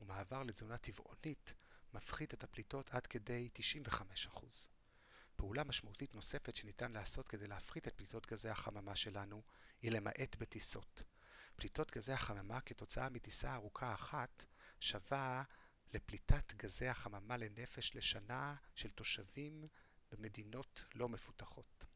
ומעבר 0.00 0.42
לתזונה 0.42 0.78
טבעונית 0.78 1.54
מפחית 1.94 2.34
את 2.34 2.44
הפליטות 2.44 2.90
עד 2.90 3.06
כדי 3.06 3.48
95%. 4.30 4.44
פעולה 5.36 5.64
משמעותית 5.64 6.14
נוספת 6.14 6.56
שניתן 6.56 6.92
לעשות 6.92 7.28
כדי 7.28 7.46
להפחית 7.46 7.88
את 7.88 7.94
פליטות 7.96 8.26
גזי 8.26 8.48
החממה 8.48 8.96
שלנו 8.96 9.42
היא 9.82 9.90
למעט 9.90 10.36
בטיסות. 10.38 11.02
פליטות 11.56 11.90
גזי 11.90 12.12
החממה 12.12 12.60
כתוצאה 12.60 13.08
מטיסה 13.08 13.54
ארוכה 13.54 13.94
אחת 13.94 14.44
שווה 14.80 15.42
לפליטת 15.94 16.54
גזי 16.54 16.88
החממה 16.88 17.36
לנפש 17.36 17.96
לשנה 17.96 18.54
של 18.74 18.90
תושבים 18.90 19.64
במדינות 20.10 20.84
לא 20.94 21.08
מפותחות. 21.08 21.91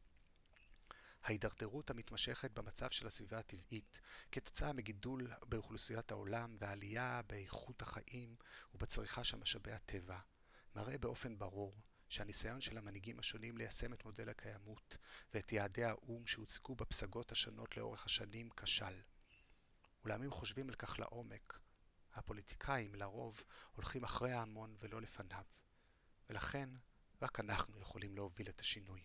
ההידרדרות 1.23 1.89
המתמשכת 1.89 2.51
במצב 2.51 2.89
של 2.89 3.07
הסביבה 3.07 3.39
הטבעית 3.39 3.99
כתוצאה 4.31 4.73
מגידול 4.73 5.31
באוכלוסיית 5.45 6.11
העולם 6.11 6.57
ועלייה 6.59 7.21
באיכות 7.27 7.81
החיים 7.81 8.35
ובצריכה 8.73 9.23
של 9.23 9.37
משאבי 9.37 9.71
הטבע 9.71 10.19
מראה 10.75 10.97
באופן 10.97 11.37
ברור 11.37 11.75
שהניסיון 12.09 12.61
של 12.61 12.77
המנהיגים 12.77 13.19
השונים 13.19 13.57
ליישם 13.57 13.93
את 13.93 14.05
מודל 14.05 14.29
הקיימות 14.29 14.97
ואת 15.33 15.51
יעדי 15.51 15.83
האו"ם 15.83 16.27
שהוצגו 16.27 16.75
בפסגות 16.75 17.31
השונות 17.31 17.77
לאורך 17.77 18.05
השנים 18.05 18.49
כשל. 18.49 19.01
אולם 20.03 20.23
אם 20.23 20.31
חושבים 20.31 20.69
על 20.69 20.75
כך 20.75 20.99
לעומק, 20.99 21.59
הפוליטיקאים 22.13 22.95
לרוב 22.95 23.43
הולכים 23.75 24.03
אחרי 24.03 24.31
ההמון 24.31 24.75
ולא 24.79 25.01
לפניו, 25.01 25.43
ולכן 26.29 26.69
רק 27.21 27.39
אנחנו 27.39 27.79
יכולים 27.79 28.15
להוביל 28.15 28.49
את 28.49 28.59
השינוי. 28.59 29.01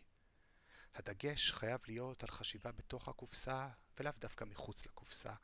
הדגש 0.94 1.52
חייב 1.52 1.80
להיות 1.88 2.22
על 2.22 2.28
חשיבה 2.28 2.72
בתוך 2.72 3.08
הקופסה 3.08 3.68
ולאו 3.98 4.12
דווקא 4.18 4.44
מחוץ 4.44 4.86
לקופסה, 4.86 5.34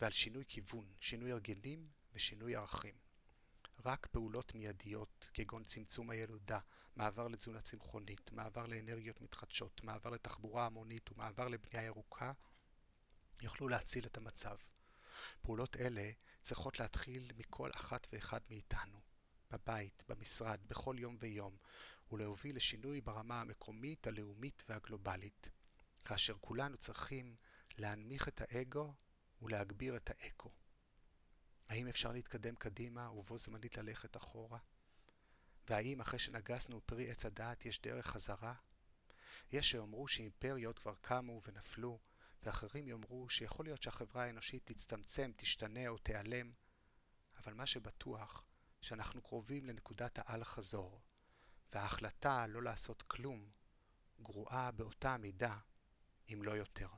ועל 0.00 0.12
שינוי 0.12 0.44
כיוון, 0.48 0.86
שינוי 1.00 1.32
הרגלים 1.32 1.86
ושינוי 2.12 2.56
ערכים. 2.56 2.94
רק 3.84 4.06
פעולות 4.06 4.54
מיידיות, 4.54 5.30
כגון 5.34 5.64
צמצום 5.64 6.10
הילודה, 6.10 6.58
מעבר 6.96 7.28
לתזונה 7.28 7.60
צמחונית, 7.60 8.32
מעבר 8.32 8.66
לאנרגיות 8.66 9.20
מתחדשות, 9.20 9.84
מעבר 9.84 10.10
לתחבורה 10.10 10.66
המונית 10.66 11.12
ומעבר 11.12 11.48
לבנייה 11.48 11.86
ירוקה, 11.86 12.32
יוכלו 13.40 13.68
להציל 13.68 14.06
את 14.06 14.16
המצב. 14.16 14.56
פעולות 15.42 15.76
אלה 15.76 16.10
צריכות 16.42 16.80
להתחיל 16.80 17.30
מכל 17.36 17.70
אחת 17.74 18.06
ואחד 18.12 18.40
מאיתנו, 18.50 19.00
בבית, 19.50 20.04
במשרד, 20.08 20.60
בכל 20.68 20.96
יום 20.98 21.16
ויום, 21.20 21.56
ולהוביל 22.12 22.56
לשינוי 22.56 23.00
ברמה 23.00 23.40
המקומית, 23.40 24.06
הלאומית 24.06 24.62
והגלובלית, 24.68 25.48
כאשר 26.04 26.34
כולנו 26.40 26.76
צריכים 26.76 27.36
להנמיך 27.78 28.28
את 28.28 28.40
האגו 28.40 28.94
ולהגביר 29.42 29.96
את 29.96 30.10
האקו. 30.10 30.50
האם 31.68 31.88
אפשר 31.88 32.12
להתקדם 32.12 32.54
קדימה 32.54 33.10
ובו 33.10 33.38
זמנית 33.38 33.76
ללכת 33.76 34.16
אחורה? 34.16 34.58
והאם 35.68 36.00
אחרי 36.00 36.18
שנגסנו 36.18 36.80
פרי 36.86 37.10
עץ 37.10 37.26
הדעת 37.26 37.66
יש 37.66 37.80
דרך 37.80 38.06
חזרה? 38.06 38.54
יש 39.52 39.70
שיאמרו 39.70 40.08
שאימפריות 40.08 40.78
כבר 40.78 40.94
קמו 40.94 41.40
ונפלו, 41.46 41.98
ואחרים 42.42 42.88
יאמרו 42.88 43.28
שיכול 43.28 43.66
להיות 43.66 43.82
שהחברה 43.82 44.24
האנושית 44.24 44.66
תצטמצם, 44.66 45.30
תשתנה 45.36 45.88
או 45.88 45.98
תיעלם, 45.98 46.52
אבל 47.36 47.54
מה 47.54 47.66
שבטוח, 47.66 48.44
שאנחנו 48.80 49.22
קרובים 49.22 49.66
לנקודת 49.66 50.18
האל-חזור, 50.18 51.00
וההחלטה 51.74 52.46
לא 52.46 52.62
לעשות 52.62 53.02
כלום 53.02 53.50
גרועה 54.20 54.70
באותה 54.70 55.16
מידה, 55.16 55.56
אם 56.32 56.42
לא 56.42 56.50
יותר. 56.50 56.88